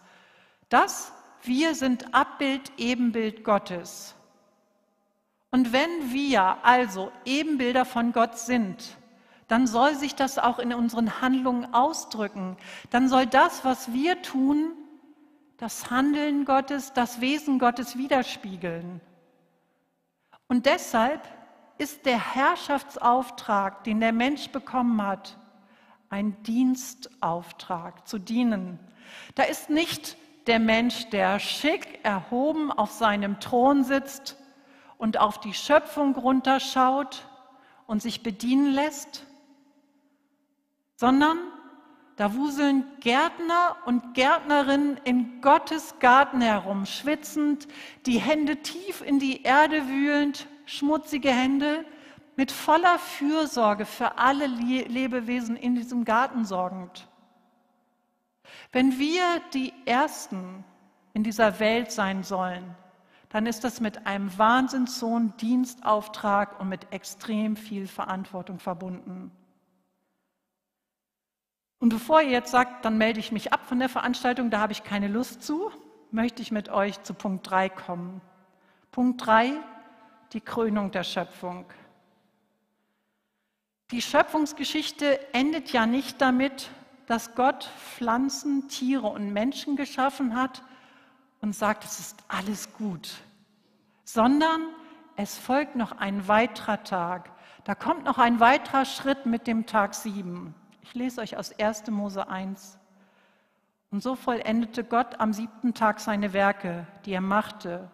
Dass 0.70 1.12
wir 1.44 1.76
sind 1.76 2.14
Abbild, 2.14 2.72
Ebenbild 2.78 3.44
Gottes. 3.44 4.16
Und 5.52 5.74
wenn 5.74 6.14
wir 6.14 6.64
also 6.64 7.12
Ebenbilder 7.26 7.84
von 7.84 8.14
Gott 8.14 8.38
sind, 8.38 8.96
dann 9.50 9.66
soll 9.66 9.96
sich 9.96 10.16
das 10.16 10.38
auch 10.38 10.60
in 10.60 10.74
unseren 10.74 11.22
Handlungen 11.22 11.74
ausdrücken. 11.74 12.56
Dann 12.92 13.10
soll 13.10 13.26
das, 13.26 13.66
was 13.66 13.92
wir 13.92 14.22
tun, 14.22 14.74
das 15.58 15.90
Handeln 15.90 16.46
Gottes, 16.46 16.94
das 16.94 17.20
Wesen 17.20 17.58
Gottes 17.60 17.98
widerspiegeln. 17.98 19.02
Und 20.48 20.68
deshalb 20.68 21.28
ist 21.80 22.06
der 22.06 22.36
Herrschaftsauftrag, 22.36 23.84
den 23.84 24.00
der 24.00 24.14
Mensch 24.14 24.50
bekommen 24.50 25.02
hat, 25.06 25.38
ein 26.10 26.42
Dienstauftrag, 26.44 28.08
zu 28.08 28.20
dienen. 28.20 28.80
Da 29.34 29.44
ist 29.44 29.72
nicht 29.72 30.16
der 30.46 30.60
Mensch, 30.60 31.10
der 31.10 31.40
schick 31.40 32.00
erhoben 32.04 32.72
auf 32.72 32.92
seinem 32.92 33.40
Thron 33.40 33.84
sitzt 33.84 34.38
und 34.98 35.20
auf 35.20 35.40
die 35.40 35.54
Schöpfung 35.56 36.16
runterschaut 36.16 37.28
und 37.88 38.04
sich 38.04 38.22
bedienen 38.22 38.72
lässt, 38.74 39.26
sondern 41.00 41.38
da 42.18 42.36
wuseln 42.36 42.84
Gärtner 43.00 43.78
und 43.86 44.16
Gärtnerinnen 44.16 44.98
in 45.06 45.40
Gottes 45.40 45.96
Garten 46.00 46.42
herum, 46.42 46.86
schwitzend, 46.86 47.70
die 48.06 48.20
Hände 48.20 48.58
tief 48.58 49.02
in 49.02 49.18
die 49.18 49.44
Erde 49.44 49.88
wühlend, 49.88 50.46
schmutzige 50.66 51.32
Hände, 51.32 51.86
mit 52.36 52.52
voller 52.52 53.00
Fürsorge 53.00 53.86
für 53.86 54.18
alle 54.18 54.48
Lebewesen 54.48 55.56
in 55.56 55.76
diesem 55.76 56.04
Garten 56.04 56.44
sorgend. 56.44 57.08
Wenn 58.74 59.00
wir 59.00 59.24
die 59.54 59.72
Ersten 59.86 60.66
in 61.14 61.24
dieser 61.24 61.62
Welt 61.62 61.94
sein 61.94 62.24
sollen, 62.24 62.76
dann 63.30 63.46
ist 63.46 63.64
das 63.64 63.80
mit 63.80 64.06
einem 64.06 64.38
wahnsinnshohen 64.38 65.34
Dienstauftrag 65.38 66.60
und 66.60 66.68
mit 66.68 66.92
extrem 66.92 67.56
viel 67.56 67.88
Verantwortung 67.88 68.60
verbunden. 68.60 69.32
Und 71.80 71.90
bevor 71.90 72.22
ihr 72.22 72.32
jetzt 72.32 72.52
sagt, 72.52 72.84
dann 72.84 72.98
melde 72.98 73.20
ich 73.20 73.32
mich 73.32 73.54
ab 73.54 73.66
von 73.66 73.80
der 73.80 73.90
Veranstaltung, 73.90 74.50
da 74.50 74.60
habe 74.60 74.74
ich 74.74 74.84
keine 74.84 75.08
Lust 75.08 75.44
zu, 75.44 75.72
möchte 76.12 76.42
ich 76.42 76.52
mit 76.52 76.70
euch 76.70 77.02
zu 77.04 77.14
Punkt 77.14 77.50
3 77.50 77.70
kommen. 77.70 78.22
Punkt 78.92 79.26
3, 79.26 79.54
die 80.34 80.42
Krönung 80.42 80.92
der 80.92 81.04
Schöpfung. 81.04 81.66
Die 83.92 84.02
Schöpfungsgeschichte 84.02 85.34
endet 85.34 85.72
ja 85.72 85.86
nicht 85.86 86.22
damit, 86.22 86.70
dass 87.08 87.34
Gott 87.34 87.72
Pflanzen, 87.96 88.68
Tiere 88.68 89.08
und 89.08 89.34
Menschen 89.34 89.76
geschaffen 89.76 90.36
hat 90.36 90.64
und 91.42 91.56
sagt, 91.56 91.86
es 91.86 92.00
ist 92.00 92.24
alles 92.28 92.74
gut, 92.74 93.16
sondern 94.04 94.62
es 95.16 95.38
folgt 95.38 95.76
noch 95.76 95.98
ein 95.98 96.28
weiterer 96.28 96.84
Tag. 96.84 97.32
Da 97.64 97.74
kommt 97.74 98.06
noch 98.06 98.18
ein 98.20 98.40
weiterer 98.40 98.86
Schritt 98.86 99.26
mit 99.26 99.48
dem 99.48 99.66
Tag 99.66 99.96
7. 99.96 100.54
Ich 100.90 100.96
lese 100.96 101.22
euch 101.22 101.38
aus 101.38 101.54
1. 101.60 101.86
Mose 101.92 102.28
1. 102.28 102.80
Und 103.92 104.02
so 104.02 104.16
vollendete 104.16 104.84
Gott 104.84 105.20
am 105.20 105.34
siebten 105.34 105.76
Tag 105.76 106.00
seine 106.00 106.34
Werke, 106.34 106.88
die 107.06 107.14
er 107.14 107.22
machte. 107.22 107.92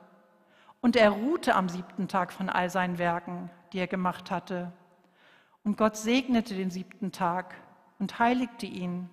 Und 0.79 0.95
er 0.95 1.09
ruhte 1.09 1.55
am 1.55 1.67
siebten 1.67 2.07
Tag 2.07 2.31
von 2.31 2.47
all 2.47 2.69
seinen 2.69 2.97
Werken, 2.97 3.49
die 3.73 3.79
er 3.79 3.87
gemacht 3.87 4.31
hatte. 4.31 4.71
Und 5.65 5.75
Gott 5.75 5.97
segnete 5.97 6.55
den 6.55 6.71
siebten 6.71 7.11
Tag 7.11 7.55
und 7.99 8.17
heiligte 8.17 8.65
ihn, 8.65 9.09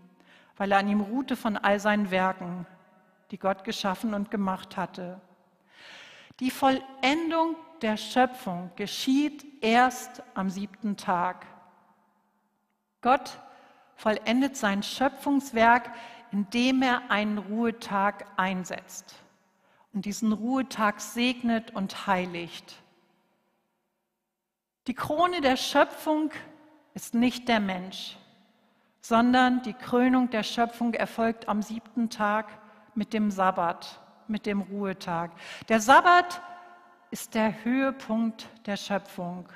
weil 0.57 0.71
er 0.71 0.79
an 0.79 0.88
ihm 0.88 1.01
ruhte 1.01 1.35
von 1.35 1.57
all 1.57 1.81
seinen 1.81 2.12
Werken, 2.12 2.66
die 3.33 3.38
Gott 3.38 3.64
geschaffen 3.64 4.14
und 4.14 4.31
gemacht 4.31 4.77
hatte. 4.77 5.21
Die 6.38 6.53
Vollendung 6.53 7.57
der 7.81 7.97
Schöpfung 7.97 8.71
geschieht 8.77 9.45
erst 9.61 10.23
am 10.35 10.51
siebten 10.51 10.97
Tag. 10.97 11.47
Gott 13.01 13.40
vollendet 14.03 14.57
sein 14.57 14.83
Schöpfungswerk, 14.83 15.93
indem 16.33 16.83
er 16.83 17.11
einen 17.11 17.38
Ruhetag 17.38 18.27
einsetzt 18.37 19.15
und 19.93 20.07
diesen 20.07 20.33
Ruhetag 20.33 21.01
segnet 21.01 21.73
und 21.73 22.09
heiligt. 22.09 22.83
Die 24.88 24.95
Krone 24.95 25.41
der 25.41 25.57
Schöpfung 25.57 26.33
ist 26.95 27.15
nicht 27.15 27.47
der 27.47 27.61
Mensch, 27.61 28.17
sondern 29.01 29.62
die 29.62 29.75
Krönung 29.75 30.31
der 30.31 30.43
Schöpfung 30.43 30.95
erfolgt 30.95 31.49
am 31.49 31.62
siebten 31.62 32.11
Tag 32.11 32.49
mit 32.97 33.12
dem 33.12 33.31
Sabbat, 33.31 34.01
mit 34.27 34.47
dem 34.47 34.62
Ruhetag. 34.62 35.31
Der 35.69 35.81
Sabbat 35.81 36.43
ist 37.12 37.35
der 37.37 37.62
Höhepunkt 37.65 38.49
der 38.67 38.77
Schöpfung. 38.77 39.49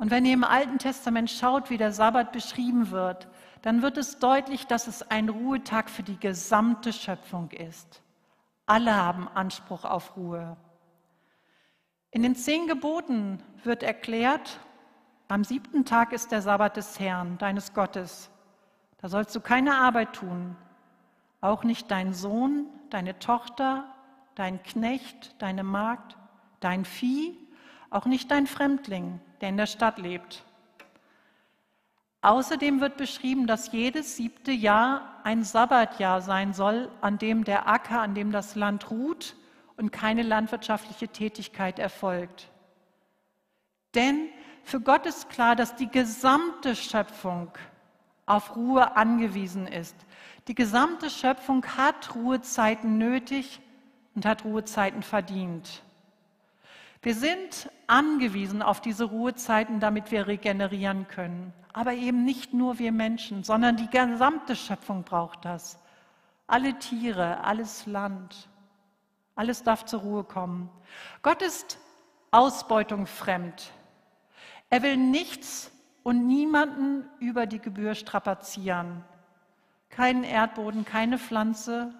Und 0.00 0.10
wenn 0.10 0.24
ihr 0.24 0.32
im 0.32 0.44
Alten 0.44 0.78
Testament 0.78 1.30
schaut, 1.30 1.68
wie 1.68 1.76
der 1.76 1.92
Sabbat 1.92 2.32
beschrieben 2.32 2.90
wird, 2.90 3.28
dann 3.60 3.82
wird 3.82 3.98
es 3.98 4.18
deutlich, 4.18 4.66
dass 4.66 4.86
es 4.86 5.02
ein 5.02 5.28
Ruhetag 5.28 5.90
für 5.90 6.02
die 6.02 6.18
gesamte 6.18 6.94
Schöpfung 6.94 7.50
ist. 7.50 8.00
Alle 8.64 8.96
haben 8.96 9.28
Anspruch 9.28 9.84
auf 9.84 10.16
Ruhe. 10.16 10.56
In 12.12 12.22
den 12.22 12.34
zehn 12.34 12.66
Geboten 12.66 13.42
wird 13.62 13.82
erklärt, 13.82 14.58
am 15.28 15.44
siebten 15.44 15.84
Tag 15.84 16.14
ist 16.14 16.32
der 16.32 16.40
Sabbat 16.40 16.78
des 16.78 16.98
Herrn, 16.98 17.36
deines 17.36 17.74
Gottes. 17.74 18.30
Da 19.02 19.10
sollst 19.10 19.36
du 19.36 19.40
keine 19.40 19.76
Arbeit 19.76 20.14
tun, 20.14 20.56
auch 21.42 21.62
nicht 21.62 21.90
dein 21.90 22.14
Sohn, 22.14 22.64
deine 22.88 23.18
Tochter, 23.18 23.84
dein 24.34 24.62
Knecht, 24.62 25.34
deine 25.42 25.62
Magd, 25.62 26.16
dein 26.60 26.86
Vieh, 26.86 27.36
auch 27.90 28.06
nicht 28.06 28.30
dein 28.30 28.46
Fremdling, 28.46 29.20
der 29.40 29.48
in 29.48 29.56
der 29.56 29.66
Stadt 29.66 29.98
lebt. 29.98 30.44
Außerdem 32.22 32.80
wird 32.80 32.96
beschrieben, 32.96 33.46
dass 33.46 33.72
jedes 33.72 34.16
siebte 34.16 34.52
Jahr 34.52 35.20
ein 35.24 35.42
Sabbatjahr 35.42 36.20
sein 36.20 36.52
soll, 36.52 36.90
an 37.00 37.16
dem 37.16 37.44
der 37.44 37.66
Acker, 37.66 38.02
an 38.02 38.14
dem 38.14 38.30
das 38.30 38.54
Land 38.56 38.90
ruht 38.90 39.36
und 39.76 39.90
keine 39.90 40.22
landwirtschaftliche 40.22 41.08
Tätigkeit 41.08 41.78
erfolgt. 41.78 42.50
Denn 43.94 44.28
für 44.64 44.80
Gott 44.80 45.06
ist 45.06 45.30
klar, 45.30 45.56
dass 45.56 45.76
die 45.76 45.90
gesamte 45.90 46.76
Schöpfung 46.76 47.50
auf 48.26 48.54
Ruhe 48.54 48.96
angewiesen 48.96 49.66
ist. 49.66 49.96
Die 50.46 50.54
gesamte 50.54 51.08
Schöpfung 51.08 51.64
hat 51.76 52.14
Ruhezeiten 52.14 52.98
nötig 52.98 53.60
und 54.14 54.26
hat 54.26 54.44
Ruhezeiten 54.44 55.02
verdient. 55.02 55.82
Wir 57.02 57.14
sind 57.14 57.70
angewiesen 57.86 58.60
auf 58.62 58.80
diese 58.80 59.04
Ruhezeiten, 59.04 59.80
damit 59.80 60.10
wir 60.10 60.26
regenerieren 60.26 61.08
können. 61.08 61.52
Aber 61.72 61.94
eben 61.94 62.24
nicht 62.24 62.52
nur 62.52 62.78
wir 62.78 62.92
Menschen, 62.92 63.42
sondern 63.42 63.76
die 63.76 63.88
gesamte 63.88 64.54
Schöpfung 64.54 65.04
braucht 65.04 65.44
das. 65.44 65.78
Alle 66.46 66.78
Tiere, 66.78 67.42
alles 67.44 67.86
Land, 67.86 68.48
alles 69.34 69.62
darf 69.62 69.84
zur 69.84 70.00
Ruhe 70.00 70.24
kommen. 70.24 70.68
Gott 71.22 71.42
ist 71.42 71.78
Ausbeutung 72.32 73.06
fremd. 73.06 73.72
Er 74.68 74.82
will 74.82 74.96
nichts 74.96 75.70
und 76.02 76.26
niemanden 76.26 77.08
über 77.18 77.46
die 77.46 77.60
Gebühr 77.60 77.94
strapazieren. 77.94 79.04
Keinen 79.88 80.24
Erdboden, 80.24 80.84
keine 80.84 81.18
Pflanze, 81.18 81.94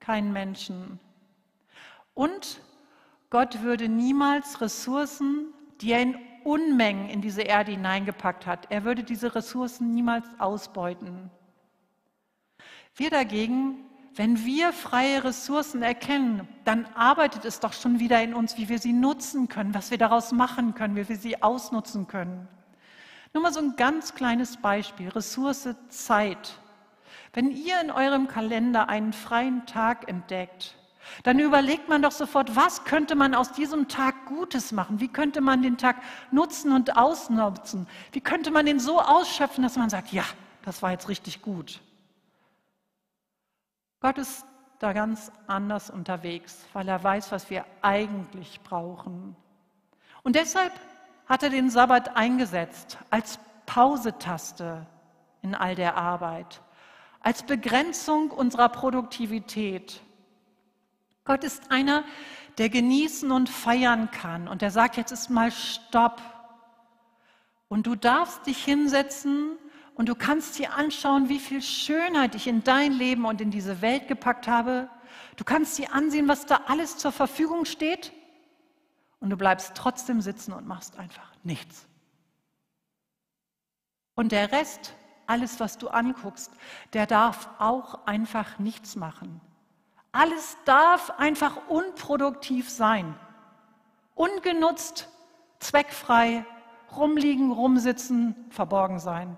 keinen 0.00 0.32
Menschen. 0.32 0.98
Und 2.14 2.60
Gott 3.36 3.60
würde 3.60 3.86
niemals 3.90 4.62
Ressourcen, 4.62 5.52
die 5.82 5.92
er 5.92 6.00
in 6.00 6.16
Unmengen 6.42 7.10
in 7.10 7.20
diese 7.20 7.42
Erde 7.42 7.72
hineingepackt 7.72 8.46
hat, 8.46 8.70
er 8.70 8.84
würde 8.84 9.04
diese 9.04 9.34
Ressourcen 9.34 9.90
niemals 9.90 10.26
ausbeuten. 10.38 11.30
Wir 12.94 13.10
dagegen, 13.10 13.84
wenn 14.14 14.42
wir 14.46 14.72
freie 14.72 15.22
Ressourcen 15.22 15.82
erkennen, 15.82 16.48
dann 16.64 16.86
arbeitet 16.94 17.44
es 17.44 17.60
doch 17.60 17.74
schon 17.74 18.00
wieder 18.00 18.22
in 18.22 18.32
uns, 18.32 18.56
wie 18.56 18.70
wir 18.70 18.78
sie 18.78 18.94
nutzen 18.94 19.48
können, 19.50 19.74
was 19.74 19.90
wir 19.90 19.98
daraus 19.98 20.32
machen 20.32 20.72
können, 20.72 20.96
wie 20.96 21.06
wir 21.06 21.16
sie 21.16 21.42
ausnutzen 21.42 22.06
können. 22.06 22.48
Nur 23.34 23.42
mal 23.42 23.52
so 23.52 23.60
ein 23.60 23.76
ganz 23.76 24.14
kleines 24.14 24.56
Beispiel, 24.56 25.10
Ressource 25.10 25.68
Zeit. 25.90 26.58
Wenn 27.34 27.50
ihr 27.50 27.82
in 27.82 27.90
eurem 27.90 28.28
Kalender 28.28 28.88
einen 28.88 29.12
freien 29.12 29.66
Tag 29.66 30.08
entdeckt, 30.08 30.78
dann 31.22 31.38
überlegt 31.38 31.88
man 31.88 32.02
doch 32.02 32.12
sofort, 32.12 32.56
was 32.56 32.84
könnte 32.84 33.14
man 33.14 33.34
aus 33.34 33.52
diesem 33.52 33.88
Tag 33.88 34.26
Gutes 34.26 34.72
machen? 34.72 35.00
Wie 35.00 35.08
könnte 35.08 35.40
man 35.40 35.62
den 35.62 35.78
Tag 35.78 35.96
nutzen 36.30 36.72
und 36.72 36.96
ausnutzen? 36.96 37.86
Wie 38.12 38.20
könnte 38.20 38.50
man 38.50 38.66
den 38.66 38.80
so 38.80 39.00
ausschöpfen, 39.00 39.62
dass 39.62 39.76
man 39.76 39.90
sagt, 39.90 40.12
ja, 40.12 40.24
das 40.66 40.82
war 40.82 40.90
jetzt 40.90 41.08
richtig 41.08 41.42
gut. 41.42 41.80
Gott 44.00 44.18
ist 44.18 44.44
da 44.80 44.92
ganz 44.92 45.30
anders 45.46 45.90
unterwegs, 45.90 46.58
weil 46.72 46.88
er 46.88 47.02
weiß, 47.02 47.32
was 47.32 47.48
wir 47.50 47.64
eigentlich 47.82 48.60
brauchen. 48.62 49.36
Und 50.22 50.34
deshalb 50.34 50.72
hat 51.26 51.44
er 51.44 51.50
den 51.50 51.70
Sabbat 51.70 52.16
eingesetzt 52.16 52.98
als 53.10 53.38
Pausetaste 53.64 54.86
in 55.42 55.54
all 55.54 55.76
der 55.76 55.96
Arbeit, 55.96 56.60
als 57.20 57.44
Begrenzung 57.44 58.30
unserer 58.32 58.68
Produktivität. 58.68 60.00
Gott 61.26 61.44
ist 61.44 61.70
einer, 61.70 62.04
der 62.58 62.70
genießen 62.70 63.30
und 63.30 63.48
feiern 63.48 64.10
kann 64.10 64.48
und 64.48 64.62
der 64.62 64.70
sagt, 64.70 64.96
jetzt 64.96 65.12
ist 65.12 65.28
mal 65.28 65.50
Stopp. 65.50 66.22
Und 67.68 67.86
du 67.86 67.96
darfst 67.96 68.46
dich 68.46 68.64
hinsetzen 68.64 69.58
und 69.94 70.08
du 70.08 70.14
kannst 70.14 70.58
dir 70.58 70.74
anschauen, 70.74 71.28
wie 71.28 71.38
viel 71.38 71.60
Schönheit 71.60 72.34
ich 72.34 72.46
in 72.46 72.62
dein 72.64 72.92
Leben 72.92 73.24
und 73.24 73.40
in 73.40 73.50
diese 73.50 73.82
Welt 73.82 74.08
gepackt 74.08 74.46
habe. 74.46 74.88
Du 75.36 75.44
kannst 75.44 75.76
dir 75.78 75.92
ansehen, 75.92 76.28
was 76.28 76.46
da 76.46 76.60
alles 76.66 76.96
zur 76.96 77.12
Verfügung 77.12 77.64
steht. 77.64 78.12
Und 79.18 79.30
du 79.30 79.36
bleibst 79.36 79.74
trotzdem 79.74 80.20
sitzen 80.20 80.52
und 80.52 80.66
machst 80.66 80.98
einfach 80.98 81.32
nichts. 81.42 81.86
Und 84.14 84.32
der 84.32 84.52
Rest, 84.52 84.94
alles, 85.26 85.58
was 85.60 85.78
du 85.78 85.88
anguckst, 85.88 86.52
der 86.92 87.06
darf 87.06 87.48
auch 87.58 88.06
einfach 88.06 88.58
nichts 88.58 88.96
machen. 88.96 89.40
Alles 90.16 90.56
darf 90.64 91.10
einfach 91.18 91.68
unproduktiv 91.68 92.70
sein. 92.70 93.14
Ungenutzt, 94.14 95.10
zweckfrei, 95.58 96.46
rumliegen, 96.96 97.52
rumsitzen, 97.52 98.34
verborgen 98.48 98.98
sein. 98.98 99.36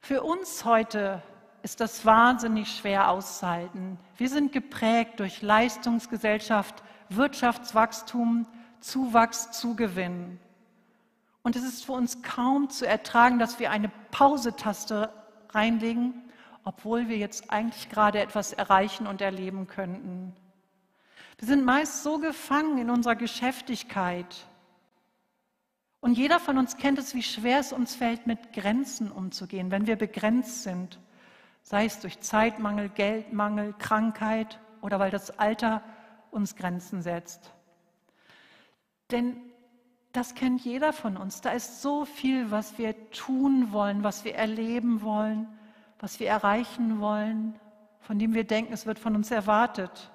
Für 0.00 0.22
uns 0.22 0.64
heute 0.64 1.22
ist 1.62 1.80
das 1.80 2.06
wahnsinnig 2.06 2.74
schwer 2.74 3.10
auszuhalten. 3.10 3.98
Wir 4.16 4.30
sind 4.30 4.52
geprägt 4.52 5.20
durch 5.20 5.42
Leistungsgesellschaft, 5.42 6.82
Wirtschaftswachstum, 7.10 8.46
Zuwachs, 8.80 9.50
Zugewinn. 9.52 10.40
Und 11.42 11.56
es 11.56 11.64
ist 11.64 11.84
für 11.84 11.92
uns 11.92 12.22
kaum 12.22 12.70
zu 12.70 12.86
ertragen, 12.86 13.38
dass 13.38 13.58
wir 13.58 13.70
eine 13.70 13.90
Pausetaste 14.12 15.12
reinlegen, 15.50 16.29
obwohl 16.64 17.08
wir 17.08 17.16
jetzt 17.16 17.50
eigentlich 17.50 17.88
gerade 17.88 18.20
etwas 18.20 18.52
erreichen 18.52 19.06
und 19.06 19.20
erleben 19.20 19.66
könnten. 19.66 20.34
Wir 21.38 21.48
sind 21.48 21.64
meist 21.64 22.02
so 22.02 22.18
gefangen 22.18 22.78
in 22.78 22.90
unserer 22.90 23.16
Geschäftigkeit, 23.16 24.46
und 26.00 26.16
jeder 26.16 26.40
von 26.40 26.56
uns 26.56 26.76
kennt 26.76 26.98
es, 26.98 27.14
wie 27.14 27.22
schwer 27.22 27.60
es 27.60 27.72
uns 27.72 27.94
fällt, 27.94 28.26
mit 28.26 28.52
Grenzen 28.52 29.12
umzugehen, 29.12 29.70
wenn 29.70 29.86
wir 29.86 29.96
begrenzt 29.96 30.62
sind, 30.62 30.98
sei 31.62 31.84
es 31.84 32.00
durch 32.00 32.20
Zeitmangel, 32.20 32.88
Geldmangel, 32.88 33.74
Krankheit 33.78 34.58
oder 34.80 34.98
weil 34.98 35.10
das 35.10 35.38
Alter 35.38 35.82
uns 36.30 36.56
Grenzen 36.56 37.02
setzt. 37.02 37.52
Denn 39.10 39.36
das 40.12 40.34
kennt 40.34 40.62
jeder 40.64 40.92
von 40.92 41.16
uns. 41.16 41.42
Da 41.42 41.50
ist 41.50 41.82
so 41.82 42.04
viel, 42.04 42.50
was 42.50 42.78
wir 42.78 43.10
tun 43.10 43.72
wollen, 43.72 44.02
was 44.02 44.24
wir 44.24 44.34
erleben 44.36 45.02
wollen, 45.02 45.48
was 46.00 46.18
wir 46.18 46.28
erreichen 46.28 47.00
wollen, 47.00 47.58
von 48.00 48.18
dem 48.18 48.34
wir 48.34 48.44
denken, 48.44 48.72
es 48.72 48.86
wird 48.86 48.98
von 48.98 49.14
uns 49.14 49.30
erwartet. 49.30 50.10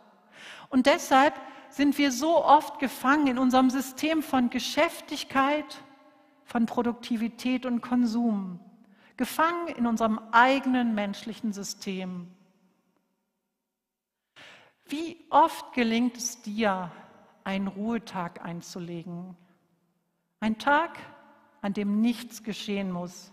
Und 0.70 0.88
deshalb 0.88 1.34
sind 1.70 1.98
wir 1.98 2.12
so 2.12 2.44
oft 2.44 2.80
gefangen 2.80 3.28
in 3.28 3.38
unserem 3.38 3.70
System 3.70 4.24
von 4.24 4.50
Geschäftigkeit, 4.50 5.84
von 6.44 6.66
Produktivität 6.66 7.66
und 7.66 7.82
Konsum, 7.82 8.60
gefangen 9.16 9.68
in 9.68 9.86
unserem 9.86 10.20
eigenen 10.32 10.96
menschlichen 10.96 11.54
System. 11.54 12.28
Wie 14.88 15.18
oft 15.30 15.74
gelingt 15.74 16.18
es 16.18 16.42
dir, 16.42 16.92
einen 17.44 17.68
Ruhetag 17.68 18.44
einzulegen? 18.44 19.36
Ein 20.40 20.58
Tag, 20.58 20.98
an 21.62 21.74
dem 21.74 22.02
nichts 22.02 22.44
geschehen 22.44 22.92
muss, 22.92 23.32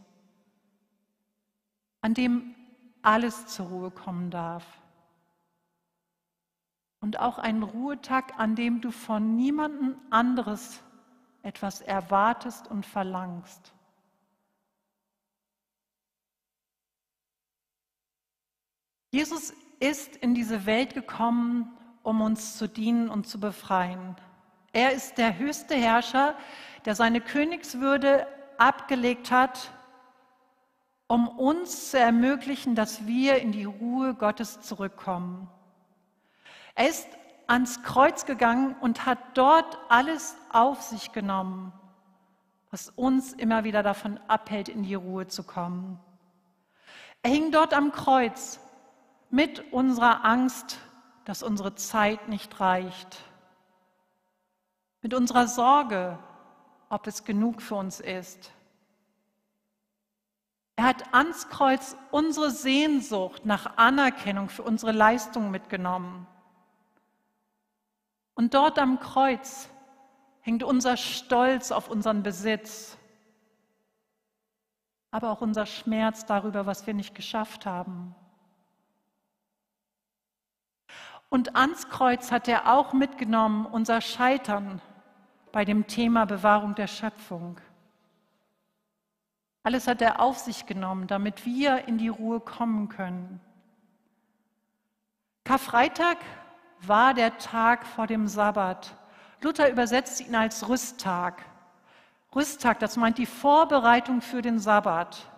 an 2.03 2.15
dem 2.15 2.55
alles 3.01 3.47
zur 3.47 3.67
Ruhe 3.67 3.91
kommen 3.91 4.31
darf 4.31 4.65
und 7.01 7.19
auch 7.19 7.39
einen 7.39 7.63
Ruhetag, 7.63 8.39
an 8.39 8.55
dem 8.55 8.81
du 8.81 8.91
von 8.91 9.37
niemandem 9.37 9.97
anderes 10.11 10.81
etwas 11.43 11.81
erwartest 11.81 12.69
und 12.69 12.87
verlangst. 12.87 13.73
Jesus 19.11 19.53
ist 19.81 20.17
in 20.17 20.35
diese 20.35 20.65
Welt 20.65 20.95
gekommen, 20.95 21.77
um 22.03 22.21
uns 22.21 22.57
zu 22.57 22.69
dienen 22.69 23.09
und 23.09 23.27
zu 23.27 23.39
befreien. 23.41 24.17
Er 24.73 24.93
ist 24.93 25.19
der 25.19 25.39
höchste 25.39 25.75
Herrscher, 25.75 26.37
der 26.85 26.95
seine 26.95 27.21
Königswürde 27.21 28.27
abgelegt 28.59 29.31
hat, 29.31 29.73
um 31.13 31.29
uns 31.29 31.91
zu 31.91 31.99
ermöglichen, 31.99 32.75
dass 32.75 33.07
wir 33.07 33.37
in 33.37 33.53
die 33.53 33.67
Ruhe 33.67 34.15
Gottes 34.15 34.63
zurückkommen. 34.63 35.47
Er 36.75 36.89
ist 36.89 37.07
ans 37.47 37.83
Kreuz 37.83 38.25
gegangen 38.25 38.75
und 38.81 39.05
hat 39.05 39.19
dort 39.35 39.79
alles 39.91 40.35
auf 40.51 40.81
sich 40.81 41.13
genommen, 41.13 41.71
was 42.71 42.89
uns 42.89 43.35
immer 43.35 43.63
wieder 43.63 43.83
davon 43.83 44.19
abhält, 44.27 44.71
in 44.71 44.85
die 44.85 44.95
Ruhe 44.95 45.27
zu 45.27 45.43
kommen. 45.43 46.01
Er 47.21 47.31
hing 47.31 47.53
dort 47.53 47.75
am 47.75 47.93
Kreuz 47.93 48.59
mit 49.29 49.71
unserer 49.71 50.25
Angst, 50.25 50.79
dass 51.27 51.43
unsere 51.43 51.75
Zeit 51.75 52.31
nicht 52.31 52.59
reicht, 52.59 53.19
mit 55.03 55.13
unserer 55.13 55.47
Sorge, 55.47 56.19
ob 56.89 57.07
es 57.07 57.25
genug 57.25 57.61
für 57.61 57.75
uns 57.75 58.01
ist. 58.01 58.51
Er 60.77 60.85
hat 60.85 61.15
ans 61.15 61.49
Kreuz 61.49 61.97
unsere 62.11 62.51
Sehnsucht 62.51 63.45
nach 63.45 63.77
Anerkennung 63.77 64.49
für 64.49 64.63
unsere 64.63 64.93
Leistung 64.93 65.51
mitgenommen. 65.51 66.27
Und 68.35 68.55
dort 68.55 68.79
am 68.79 68.99
Kreuz 68.99 69.69
hängt 70.41 70.63
unser 70.63 70.97
Stolz 70.97 71.71
auf 71.71 71.89
unseren 71.89 72.23
Besitz, 72.23 72.97
aber 75.11 75.31
auch 75.31 75.43
unser 75.43 75.67
Schmerz 75.67 76.25
darüber, 76.25 76.65
was 76.65 76.87
wir 76.87 76.95
nicht 76.95 77.15
geschafft 77.15 77.67
haben. 77.67 78.15
Und 81.29 81.55
ans 81.57 81.89
Kreuz 81.89 82.31
hat 82.31 82.49
er 82.49 82.73
auch 82.73 82.93
mitgenommen 82.93 83.67
unser 83.67 84.01
Scheitern 84.01 84.81
bei 85.53 85.65
dem 85.65 85.87
Thema 85.87 86.25
Bewahrung 86.25 86.75
der 86.75 86.87
Schöpfung. 86.87 87.59
Alles 89.63 89.87
hat 89.87 90.03
er 90.03 90.21
auf 90.21 90.39
sich 90.39 90.67
genommen, 90.67 91.07
damit 91.07 91.47
wir 91.47 91.87
in 91.87 91.99
die 91.99 92.09
Ruhe 92.09 92.41
kommen 92.41 92.89
können. 92.89 93.41
Karfreitag 95.45 96.19
war 96.81 97.15
der 97.15 97.39
Tag 97.39 97.87
vor 97.87 98.07
dem 98.07 98.27
Sabbat. 98.27 98.97
Luther 99.41 99.71
übersetzt 99.71 100.21
ihn 100.21 100.35
als 100.35 100.69
Rüsttag. 100.69 101.45
Rüsttag, 102.35 102.79
das 102.79 102.97
meint 102.97 103.19
die 103.19 103.27
Vorbereitung 103.27 104.21
für 104.21 104.43
den 104.43 104.59
Sabbat. 104.59 105.29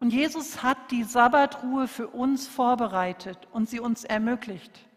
Und 0.00 0.12
Jesus 0.12 0.62
hat 0.62 0.90
die 0.90 1.04
Sabbatruhe 1.04 1.86
für 1.86 2.08
uns 2.08 2.48
vorbereitet 2.48 3.48
und 3.52 3.68
sie 3.68 3.80
uns 3.80 4.04
ermöglicht. 4.04 4.88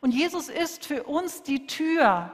Und 0.00 0.12
Jesus 0.12 0.48
ist 0.48 0.86
für 0.86 1.02
uns 1.04 1.42
die 1.42 1.66
Tür, 1.66 2.30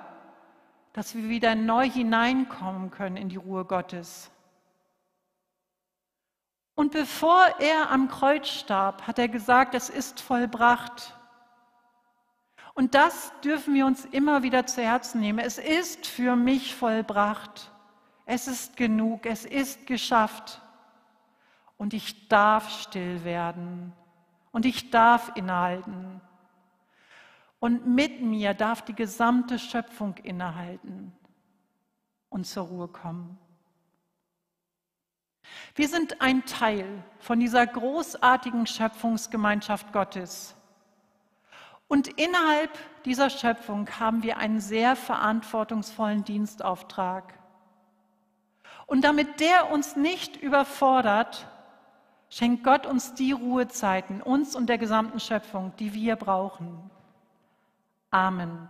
dass 0.93 1.15
wir 1.15 1.29
wieder 1.29 1.55
neu 1.55 1.89
hineinkommen 1.89 2.91
können 2.91 3.17
in 3.17 3.29
die 3.29 3.37
Ruhe 3.37 3.65
Gottes. 3.65 4.31
Und 6.81 6.93
bevor 6.93 7.45
er 7.59 7.91
am 7.91 8.09
Kreuz 8.09 8.49
starb, 8.49 9.07
hat 9.07 9.19
er 9.19 9.29
gesagt, 9.29 9.75
es 9.75 9.91
ist 9.91 10.19
vollbracht. 10.19 11.15
Und 12.73 12.95
das 12.95 13.35
dürfen 13.45 13.75
wir 13.75 13.85
uns 13.85 14.07
immer 14.07 14.43
wieder 14.43 14.65
zu 14.65 14.81
Herzen 14.81 15.21
nehmen. 15.21 15.41
Es 15.41 15.59
ist 15.59 16.07
für 16.07 16.37
mich 16.37 16.75
vollbracht. 16.75 17.71
Es 18.25 18.49
ist 18.49 18.79
genug. 18.79 19.27
Es 19.27 19.45
ist 19.45 19.87
geschafft. 19.87 20.63
Und 21.77 21.93
ich 21.93 22.29
darf 22.29 22.71
still 22.71 23.25
werden. 23.25 23.93
Und 24.51 24.65
ich 24.65 24.91
darf 24.91 25.33
innehalten. 25.35 26.23
Und 27.59 27.87
mit 27.89 28.23
mir 28.23 28.55
darf 28.55 28.81
die 28.81 28.95
gesamte 28.95 29.59
Schöpfung 29.59 30.17
innehalten 30.23 31.13
und 32.31 32.47
zur 32.47 32.69
Ruhe 32.69 32.89
kommen. 32.89 33.39
Wir 35.75 35.89
sind 35.89 36.21
ein 36.21 36.45
Teil 36.45 36.87
von 37.19 37.41
dieser 37.41 37.67
großartigen 37.67 38.67
Schöpfungsgemeinschaft 38.67 39.93
Gottes. 39.93 40.55
Und 41.89 42.07
innerhalb 42.07 42.71
dieser 43.05 43.31
Schöpfung 43.31 43.89
haben 43.99 44.23
wir 44.23 44.39
einen 44.39 44.61
sehr 44.61 44.95
verantwortungsvollen 44.95 46.25
Dienstauftrag. 46.25 47.35
Und 48.87 49.03
damit 49.03 49.41
der 49.41 49.73
uns 49.73 49.97
nicht 49.97 50.37
überfordert, 50.37 51.49
schenkt 52.29 52.65
Gott 52.65 52.87
uns 52.87 53.15
die 53.15 53.33
Ruhezeiten, 53.33 54.23
uns 54.23 54.55
und 54.55 54.69
der 54.69 54.79
gesamten 54.79 55.21
Schöpfung, 55.21 55.73
die 55.79 55.95
wir 55.95 56.17
brauchen. 56.17 56.91
Amen. 58.11 58.69